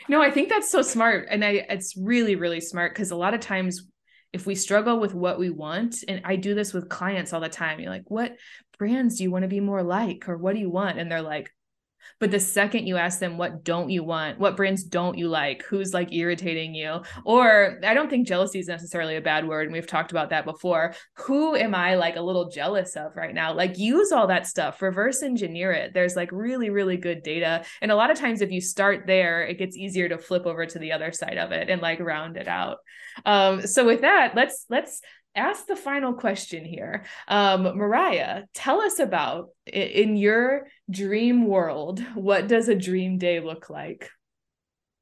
[0.09, 1.29] no, I think that's so smart.
[1.31, 3.87] And I it's really, really smart because a lot of times
[4.33, 7.49] if we struggle with what we want, and I do this with clients all the
[7.49, 8.35] time, you're like, what
[8.79, 10.29] brands do you want to be more like?
[10.29, 10.99] Or what do you want?
[10.99, 11.51] And they're like,
[12.21, 14.39] but the second you ask them, what don't you want?
[14.39, 15.63] What brands don't you like?
[15.65, 17.03] Who's like irritating you?
[17.25, 19.67] Or I don't think jealousy is necessarily a bad word.
[19.67, 20.95] And we've talked about that before.
[21.17, 23.53] Who am I like a little jealous of right now?
[23.55, 25.95] Like use all that stuff, reverse engineer it.
[25.95, 27.65] There's like really, really good data.
[27.81, 30.67] And a lot of times if you start there, it gets easier to flip over
[30.67, 32.79] to the other side of it and like round it out.
[33.25, 35.01] Um, so with that, let's let's
[35.35, 37.05] ask the final question here.
[37.29, 43.71] Um, Mariah, tell us about in your dream world, what does a dream day look
[43.71, 44.11] like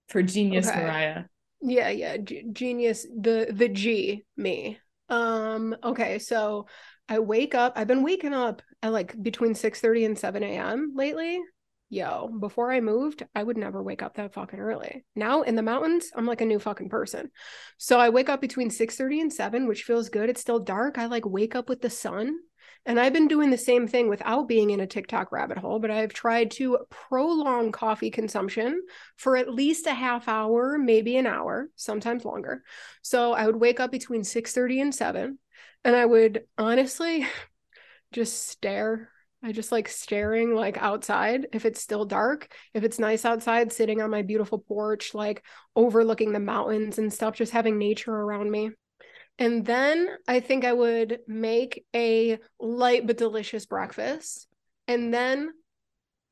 [0.09, 0.83] for genius okay.
[0.83, 1.25] Mariah?
[1.61, 4.79] Yeah, yeah, G- genius the the G me.
[5.09, 6.67] Um okay, so
[7.09, 7.75] I wake up.
[7.77, 10.93] I've been waking up at like between 6 30 and 7 a.m.
[10.95, 11.41] lately
[11.93, 15.05] yo, before I moved, I would never wake up that fucking early.
[15.15, 17.31] Now in the mountains, I'm like a new fucking person.
[17.77, 20.31] So I wake up between 6:30 and 7, which feels good.
[20.31, 20.97] It's still dark.
[20.97, 22.39] I like wake up with the sun.
[22.87, 25.91] And I've been doing the same thing without being in a TikTok rabbit hole, but
[25.91, 28.83] I've tried to prolong coffee consumption
[29.17, 32.65] for at least a half hour, maybe an hour, sometimes longer.
[33.03, 35.39] So I would wake up between 6:30 and 7,
[35.85, 37.27] and I would honestly
[38.13, 39.12] just stare
[39.45, 42.53] I just like staring like outside if it's still dark.
[42.75, 47.35] If it's nice outside, sitting on my beautiful porch, like overlooking the mountains and stuff,
[47.35, 48.71] just having nature around me.
[49.39, 54.47] And then I think I would make a light but delicious breakfast.
[54.87, 55.51] And then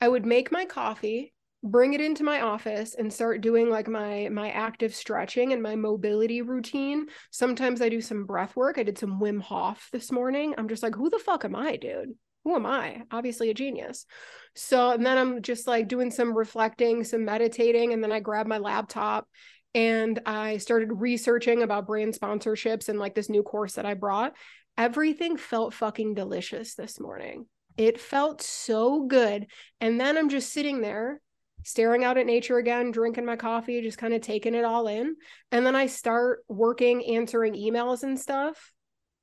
[0.01, 1.33] I would make my coffee,
[1.65, 5.75] bring it into my office and start doing like my my active stretching and my
[5.75, 7.07] mobility routine.
[7.31, 8.79] Sometimes I do some breath work.
[8.79, 10.55] I did some Wim Hof this morning.
[10.57, 12.15] I'm just like, who the fuck am I, dude?
[12.45, 13.03] Who am I?
[13.11, 14.07] Obviously a genius.
[14.55, 18.47] So, and then I'm just like doing some reflecting, some meditating, and then I grab
[18.47, 19.29] my laptop
[19.75, 24.35] and I started researching about brand sponsorships and like this new course that I brought.
[24.77, 27.47] Everything felt fucking delicious this morning.
[27.77, 29.47] It felt so good.
[29.81, 31.21] And then I'm just sitting there
[31.63, 35.17] staring out at nature again, drinking my coffee, just kind of taking it all in.
[35.53, 38.73] And then I start working, answering emails and stuff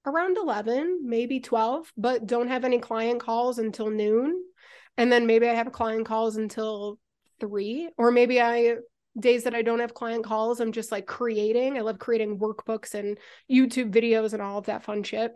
[0.08, 4.42] around 11, maybe 12, but don't have any client calls until noon.
[4.98, 6.98] And then maybe I have client calls until
[7.40, 8.78] three, or maybe I
[9.20, 11.78] days that I don't have client calls, I'm just like creating.
[11.78, 13.18] I love creating workbooks and
[13.52, 15.34] YouTube videos and all of that fun shit.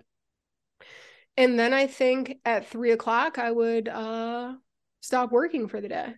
[1.37, 4.53] And then I think at three o'clock, I would uh,
[5.01, 6.13] stop working for the day.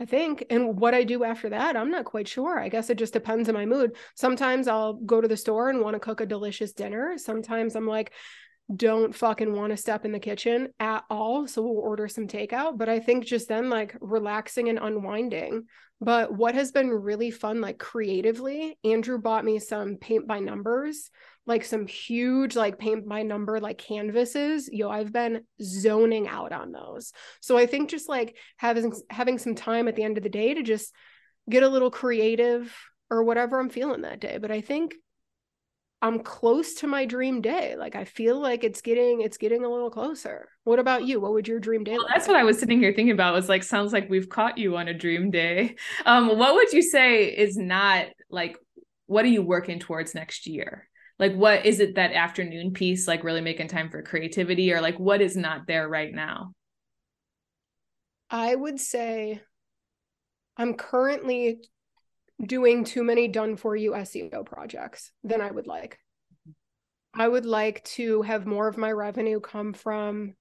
[0.00, 0.44] I think.
[0.50, 2.58] And what I do after that, I'm not quite sure.
[2.58, 3.96] I guess it just depends on my mood.
[4.14, 7.18] Sometimes I'll go to the store and want to cook a delicious dinner.
[7.18, 8.12] Sometimes I'm like,
[8.74, 11.48] don't fucking want to step in the kitchen at all.
[11.48, 12.78] So we'll order some takeout.
[12.78, 15.64] But I think just then, like relaxing and unwinding.
[16.00, 21.10] But what has been really fun, like creatively, Andrew bought me some paint by numbers
[21.48, 24.68] like some huge like paint by number like canvases.
[24.70, 27.12] Yo i've been zoning out on those.
[27.40, 30.54] So i think just like having having some time at the end of the day
[30.54, 30.94] to just
[31.50, 32.76] get a little creative
[33.10, 34.38] or whatever i'm feeling that day.
[34.38, 34.94] But i think
[36.02, 37.76] i'm close to my dream day.
[37.76, 40.50] Like i feel like it's getting it's getting a little closer.
[40.64, 41.18] What about you?
[41.18, 42.34] What would your dream day well, that's like?
[42.34, 44.86] what i was sitting here thinking about was like sounds like we've caught you on
[44.86, 45.76] a dream day.
[46.04, 48.58] Um what would you say is not like
[49.06, 50.86] what are you working towards next year
[51.18, 54.98] like what is it that afternoon piece like really making time for creativity or like
[54.98, 56.52] what is not there right now?
[58.30, 59.40] I would say
[60.58, 61.60] i'm currently
[62.44, 65.98] doing too many done for you seo projects than i would like.
[67.14, 70.34] I would like to have more of my revenue come from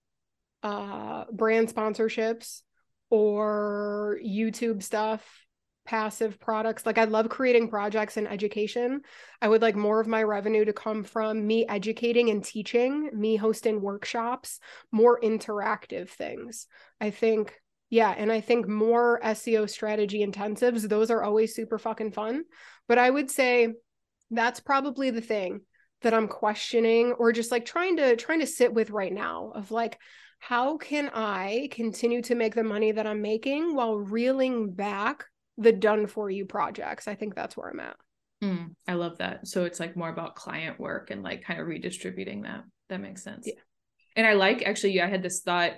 [0.63, 2.61] uh brand sponsorships
[3.09, 5.46] or youtube stuff
[5.87, 6.85] passive products.
[6.85, 9.01] Like I love creating projects in education.
[9.41, 13.37] I would like more of my revenue to come from me educating and teaching, me
[13.37, 14.59] hosting workshops,
[14.91, 16.67] more interactive things.
[17.01, 17.59] I think
[17.89, 22.43] yeah, and I think more SEO strategy intensives, those are always super fucking fun.
[22.89, 23.69] But I would say
[24.29, 25.61] that's probably the thing
[26.01, 29.71] that I'm questioning or just like trying to trying to sit with right now of
[29.71, 29.97] like
[30.39, 35.25] how can I continue to make the money that I'm making while reeling back
[35.57, 37.07] the done for you projects.
[37.07, 37.95] I think that's where I'm at.
[38.43, 39.47] Mm, I love that.
[39.47, 42.63] So it's like more about client work and like kind of redistributing that.
[42.89, 43.47] That makes sense.
[43.47, 43.59] Yeah.
[44.15, 45.73] And I like actually, yeah, I had this thought.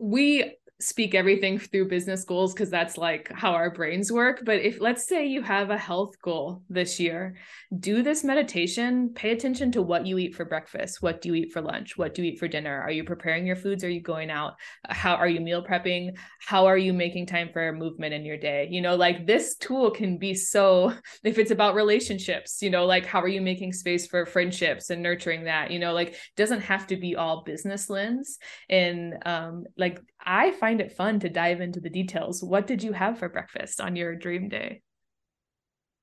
[0.00, 4.42] We speak everything through business goals because that's like how our brains work.
[4.44, 7.36] But if let's say you have a health goal this year,
[7.78, 11.52] do this meditation, pay attention to what you eat for breakfast, what do you eat
[11.52, 12.80] for lunch, what do you eat for dinner?
[12.82, 13.84] Are you preparing your foods?
[13.84, 14.54] Are you going out?
[14.88, 16.10] How are you meal prepping?
[16.40, 18.68] How are you making time for movement in your day?
[18.70, 20.92] You know, like this tool can be so
[21.24, 25.02] if it's about relationships, you know, like how are you making space for friendships and
[25.02, 25.70] nurturing that?
[25.70, 28.38] You know, like doesn't have to be all business lens.
[28.68, 32.42] And um like I find it fun to dive into the details.
[32.42, 34.82] What did you have for breakfast on your dream day?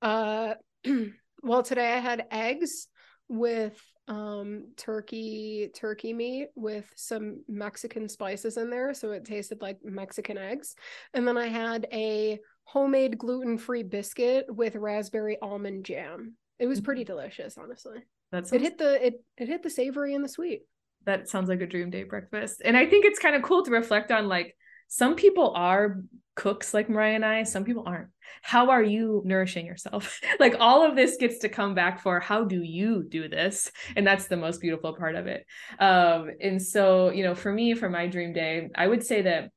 [0.02, 0.54] Uh,
[1.44, 2.88] well, today I had eggs
[3.30, 9.78] with um turkey turkey meat with some mexican spices in there so it tasted like
[9.82, 10.76] mexican eggs
[11.14, 17.04] and then i had a homemade gluten-free biscuit with raspberry almond jam it was pretty
[17.04, 17.14] mm-hmm.
[17.14, 18.00] delicious honestly
[18.30, 20.64] that's it hit the it it hit the savory and the sweet
[21.06, 22.62] that sounds like a dream day breakfast.
[22.64, 24.56] And I think it's kind of cool to reflect on like
[24.88, 26.04] some people are
[26.36, 28.10] cooks like Mariah and I, some people aren't.
[28.42, 30.20] How are you nourishing yourself?
[30.40, 33.72] like all of this gets to come back for how do you do this?
[33.96, 35.46] And that's the most beautiful part of it.
[35.80, 39.50] Um, and so, you know, for me, for my dream day, I would say that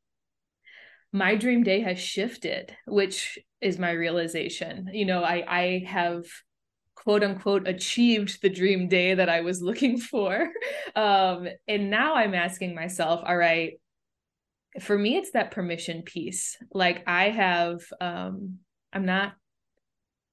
[1.13, 4.89] my dream day has shifted, which is my realization.
[4.93, 6.25] You know, I I have
[7.07, 10.51] quote unquote achieved the dream day that I was looking for.
[10.97, 13.75] Um, and now I'm asking myself, all right,
[14.81, 16.57] for me, it's that permission piece.
[16.73, 18.59] Like I have, um,
[18.93, 19.35] I'm not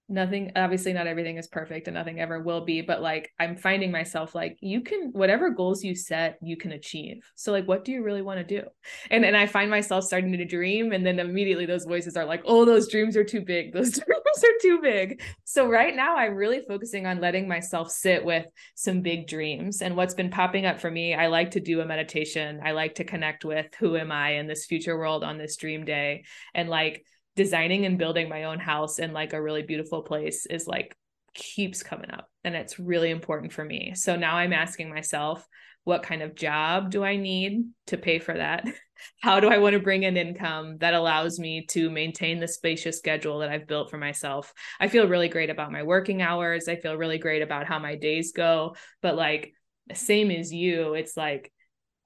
[0.09, 3.89] nothing obviously not everything is perfect and nothing ever will be but like i'm finding
[3.89, 7.23] myself like you can whatever goals you set you can achieve.
[7.35, 8.67] So like what do you really want to do?
[9.09, 12.43] And and i find myself starting to dream and then immediately those voices are like
[12.45, 13.73] oh those dreams are too big.
[13.73, 15.21] Those dreams are too big.
[15.45, 19.81] So right now i'm really focusing on letting myself sit with some big dreams.
[19.81, 22.59] And what's been popping up for me i like to do a meditation.
[22.63, 25.85] I like to connect with who am i in this future world on this dream
[25.85, 26.25] day.
[26.53, 27.05] And like
[27.35, 30.95] designing and building my own house in like a really beautiful place is like
[31.33, 33.93] keeps coming up and it's really important for me.
[33.95, 35.47] So now I'm asking myself,
[35.83, 38.65] what kind of job do I need to pay for that?
[39.21, 42.97] How do I want to bring in income that allows me to maintain the spacious
[42.97, 44.53] schedule that I've built for myself?
[44.79, 46.69] I feel really great about my working hours.
[46.69, 48.75] I feel really great about how my days go.
[49.01, 49.53] But like,
[49.93, 51.51] same as you, it's like,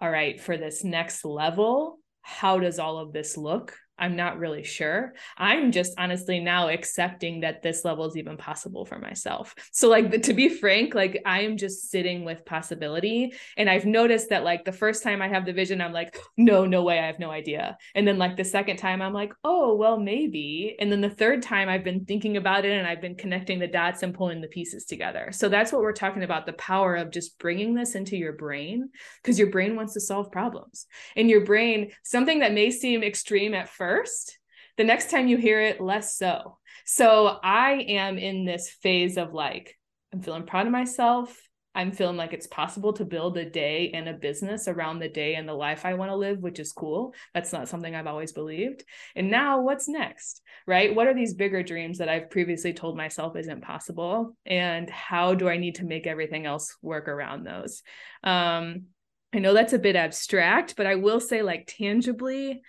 [0.01, 3.77] all right, for this next level, how does all of this look?
[3.99, 5.13] I'm not really sure.
[5.37, 9.55] I'm just honestly now accepting that this level is even possible for myself.
[9.71, 13.33] So, like, to be frank, like, I am just sitting with possibility.
[13.57, 16.65] And I've noticed that, like, the first time I have the vision, I'm like, no,
[16.65, 17.77] no way, I have no idea.
[17.95, 20.75] And then, like, the second time, I'm like, oh, well, maybe.
[20.79, 23.67] And then the third time, I've been thinking about it and I've been connecting the
[23.67, 25.29] dots and pulling the pieces together.
[25.31, 28.89] So, that's what we're talking about the power of just bringing this into your brain
[29.21, 30.85] because your brain wants to solve problems.
[31.15, 34.38] And your brain, something that may seem extreme at first, first,
[34.77, 36.57] the next time you hear it, less so.
[36.85, 39.77] So I am in this phase of like,
[40.14, 41.35] I'm feeling proud of myself.
[41.73, 45.35] I'm feeling like it's possible to build a day and a business around the day
[45.35, 47.14] and the life I want to live, which is cool.
[47.34, 48.84] That's not something I've always believed.
[49.15, 50.41] And now what's next?
[50.65, 50.93] Right?
[50.93, 54.35] What are these bigger dreams that I've previously told myself isn't possible?
[54.45, 57.84] And how do I need to make everything else work around those?
[58.23, 58.88] Um,
[59.34, 62.61] I know that's a bit abstract, but I will say, like, tangibly,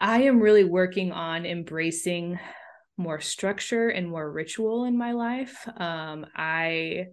[0.00, 2.38] I am really working on embracing
[2.96, 5.68] more structure and more ritual in my life.
[5.76, 7.06] Um, I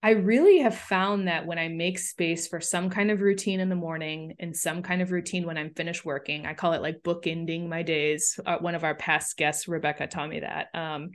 [0.00, 3.68] I really have found that when I make space for some kind of routine in
[3.68, 7.02] the morning and some kind of routine when I'm finished working, I call it like
[7.02, 8.38] bookending my days.
[8.46, 10.68] Uh, one of our past guests, Rebecca, taught me that.
[10.72, 11.10] Um,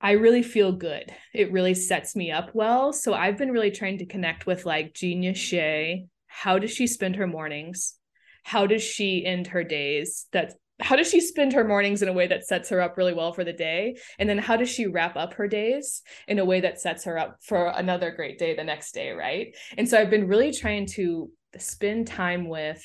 [0.00, 1.12] I really feel good.
[1.34, 2.92] It really sets me up well.
[2.92, 6.06] So I've been really trying to connect with like Genius Shay.
[6.28, 7.96] How does she spend her mornings?
[8.42, 10.26] How does she end her days?
[10.32, 13.14] That how does she spend her mornings in a way that sets her up really
[13.14, 13.96] well for the day?
[14.18, 17.18] And then how does she wrap up her days in a way that sets her
[17.18, 19.54] up for another great day the next day right?
[19.76, 22.82] And so i've been really trying to spend time with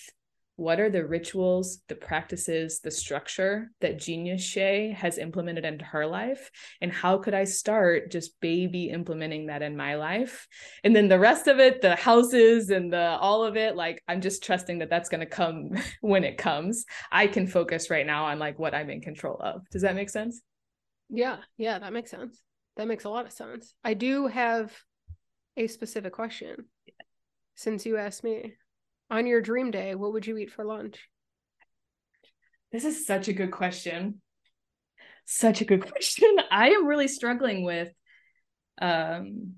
[0.57, 6.05] what are the rituals, the practices, the structure that Genius Shay has implemented into her
[6.07, 6.49] life?
[6.81, 10.47] And how could I start just baby implementing that in my life?
[10.83, 14.19] And then the rest of it, the houses and the all of it, like I'm
[14.19, 15.69] just trusting that that's going to come
[16.01, 16.85] when it comes.
[17.11, 19.61] I can focus right now on like what I'm in control of.
[19.69, 20.41] Does that make sense?
[21.09, 22.41] Yeah, yeah, that makes sense.
[22.77, 23.75] That makes a lot of sense.
[23.83, 24.75] I do have
[25.55, 26.65] a specific question
[27.53, 28.53] since you asked me
[29.09, 30.99] on your dream day, what would you eat for lunch?
[32.71, 34.21] This is such a good question.
[35.25, 36.35] Such a good question.
[36.51, 37.89] I am really struggling with
[38.79, 39.55] um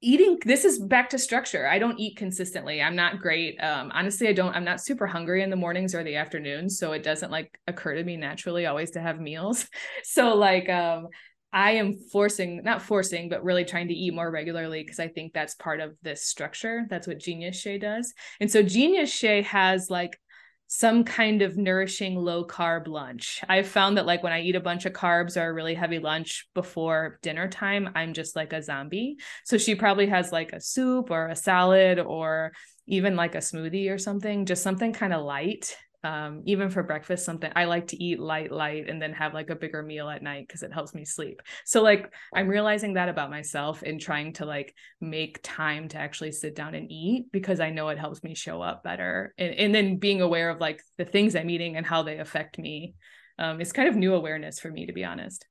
[0.00, 4.28] eating this is back to structure i don't eat consistently i'm not great um honestly
[4.28, 7.32] i don't i'm not super hungry in the mornings or the afternoons so it doesn't
[7.32, 9.66] like occur to me naturally always to have meals
[10.04, 11.08] so like um
[11.52, 15.32] I am forcing, not forcing, but really trying to eat more regularly because I think
[15.32, 16.86] that's part of this structure.
[16.90, 18.12] That's what Genius Shay does.
[18.40, 20.18] And so Genius Shay has like
[20.66, 23.40] some kind of nourishing low carb lunch.
[23.48, 25.98] I've found that like when I eat a bunch of carbs or a really heavy
[25.98, 29.16] lunch before dinner time, I'm just like a zombie.
[29.44, 32.52] So she probably has like a soup or a salad or
[32.86, 37.24] even like a smoothie or something, just something kind of light um even for breakfast
[37.24, 40.22] something i like to eat light light and then have like a bigger meal at
[40.22, 41.42] night because it helps me sleep.
[41.64, 46.32] So like i'm realizing that about myself and trying to like make time to actually
[46.32, 49.34] sit down and eat because i know it helps me show up better.
[49.38, 52.58] And, and then being aware of like the things i'm eating and how they affect
[52.58, 52.94] me
[53.38, 55.46] um it's kind of new awareness for me to be honest.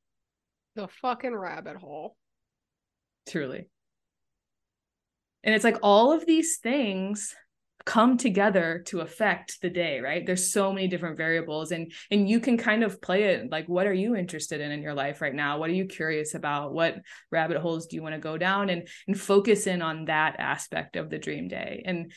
[0.76, 2.16] The fucking rabbit hole.
[3.28, 3.68] Truly.
[5.44, 7.36] And it's like all of these things
[7.88, 12.42] come together to affect the day right there's so many different variables and and you
[12.42, 15.34] can kind of play it like what are you interested in in your life right
[15.34, 16.98] now what are you curious about what
[17.32, 20.98] rabbit holes do you want to go down and and focus in on that aspect
[20.98, 22.12] of the dream day and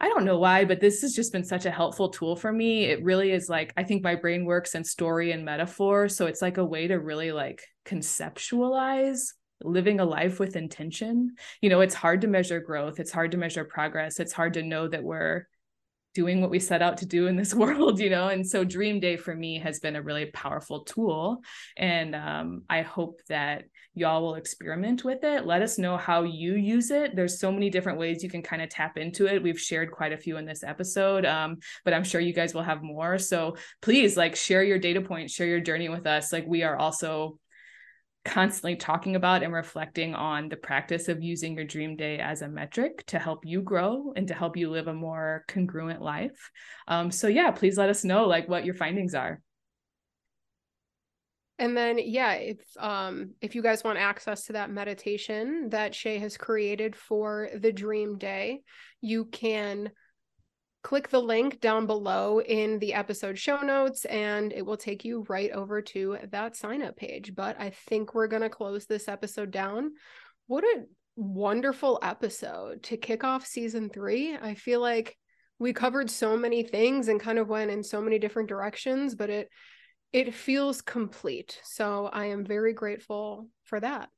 [0.00, 2.84] I don't know why, but this has just been such a helpful tool for me.
[2.84, 6.08] It really is like, I think my brain works in story and metaphor.
[6.08, 9.28] So it's like a way to really like conceptualize
[9.64, 13.38] living a life with intention you know it's hard to measure growth it's hard to
[13.38, 15.46] measure progress it's hard to know that we're
[16.14, 18.28] doing what we set out to do in this world, you know?
[18.28, 21.42] And so Dream Day for me has been a really powerful tool.
[21.76, 23.64] And um, I hope that
[23.94, 25.46] y'all will experiment with it.
[25.46, 27.14] Let us know how you use it.
[27.14, 29.42] There's so many different ways you can kind of tap into it.
[29.42, 32.62] We've shared quite a few in this episode, um, but I'm sure you guys will
[32.62, 33.18] have more.
[33.18, 36.32] So please, like, share your data points, share your journey with us.
[36.32, 37.38] Like, we are also
[38.24, 42.48] constantly talking about and reflecting on the practice of using your dream day as a
[42.48, 46.50] metric to help you grow and to help you live a more congruent life.
[46.88, 49.40] Um, so yeah, please let us know like what your findings are.
[51.58, 56.18] And then yeah, if um if you guys want access to that meditation that Shay
[56.18, 58.62] has created for the dream day,
[59.00, 59.90] you can
[60.84, 65.24] click the link down below in the episode show notes and it will take you
[65.30, 67.34] right over to that sign up page.
[67.34, 69.92] But I think we're going to close this episode down.
[70.46, 70.84] What a
[71.16, 74.36] wonderful episode to kick off season three.
[74.36, 75.16] I feel like
[75.58, 79.30] we covered so many things and kind of went in so many different directions, but
[79.30, 79.48] it
[80.12, 81.58] it feels complete.
[81.64, 84.10] So I am very grateful for that.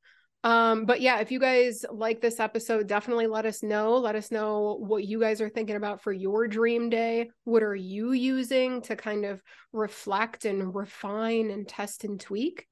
[0.47, 3.97] Um, but yeah, if you guys like this episode, definitely let us know.
[3.97, 7.31] Let us know what you guys are thinking about for your dream day.
[7.43, 9.43] What are you using to kind of
[9.73, 12.69] reflect and refine and test and tweak?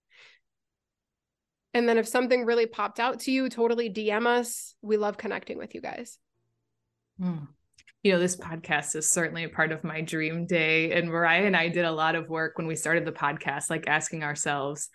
[1.73, 4.77] And then if something really popped out to you, totally DM us.
[4.81, 6.21] We love connecting with you guys.
[7.21, 7.47] Hmm.
[8.05, 10.93] You know, this podcast is certainly a part of my dream day.
[10.93, 13.89] And Mariah and I did a lot of work when we started the podcast, like
[13.89, 14.91] asking ourselves,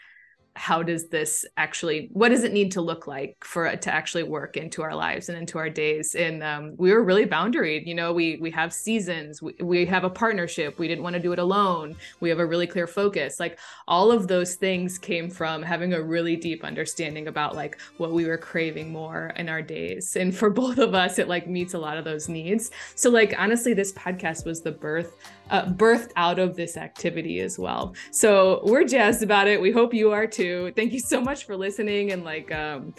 [0.56, 4.24] how does this actually what does it need to look like for it to actually
[4.24, 6.16] work into our lives and into our days?
[6.16, 10.04] And um, we were really boundaried you know we we have seasons we, we have
[10.04, 13.40] a partnership we didn't want to do it alone we have a really clear focus.
[13.40, 18.12] Like all of those things came from having a really deep understanding about like what
[18.12, 20.16] we were craving more in our days.
[20.16, 22.72] And for both of us it like meets a lot of those needs.
[22.96, 25.16] So like honestly this podcast was the birth
[25.50, 27.96] uh, birthed out of this activity as well.
[28.12, 29.60] So we're jazzed about it.
[29.60, 30.72] We hope you are too.
[30.76, 32.94] Thank you so much for listening and like um,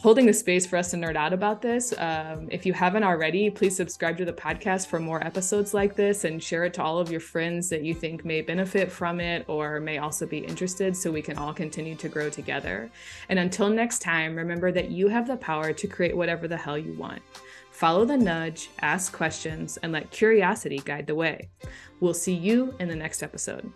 [0.00, 1.92] holding the space for us to nerd out about this.
[1.98, 6.22] Um, if you haven't already, please subscribe to the podcast for more episodes like this
[6.22, 9.44] and share it to all of your friends that you think may benefit from it
[9.48, 12.88] or may also be interested so we can all continue to grow together.
[13.28, 16.78] And until next time, remember that you have the power to create whatever the hell
[16.78, 17.22] you want.
[17.72, 21.48] Follow the nudge, ask questions, and let curiosity guide the way.
[21.98, 23.72] We'll see you in the next episode.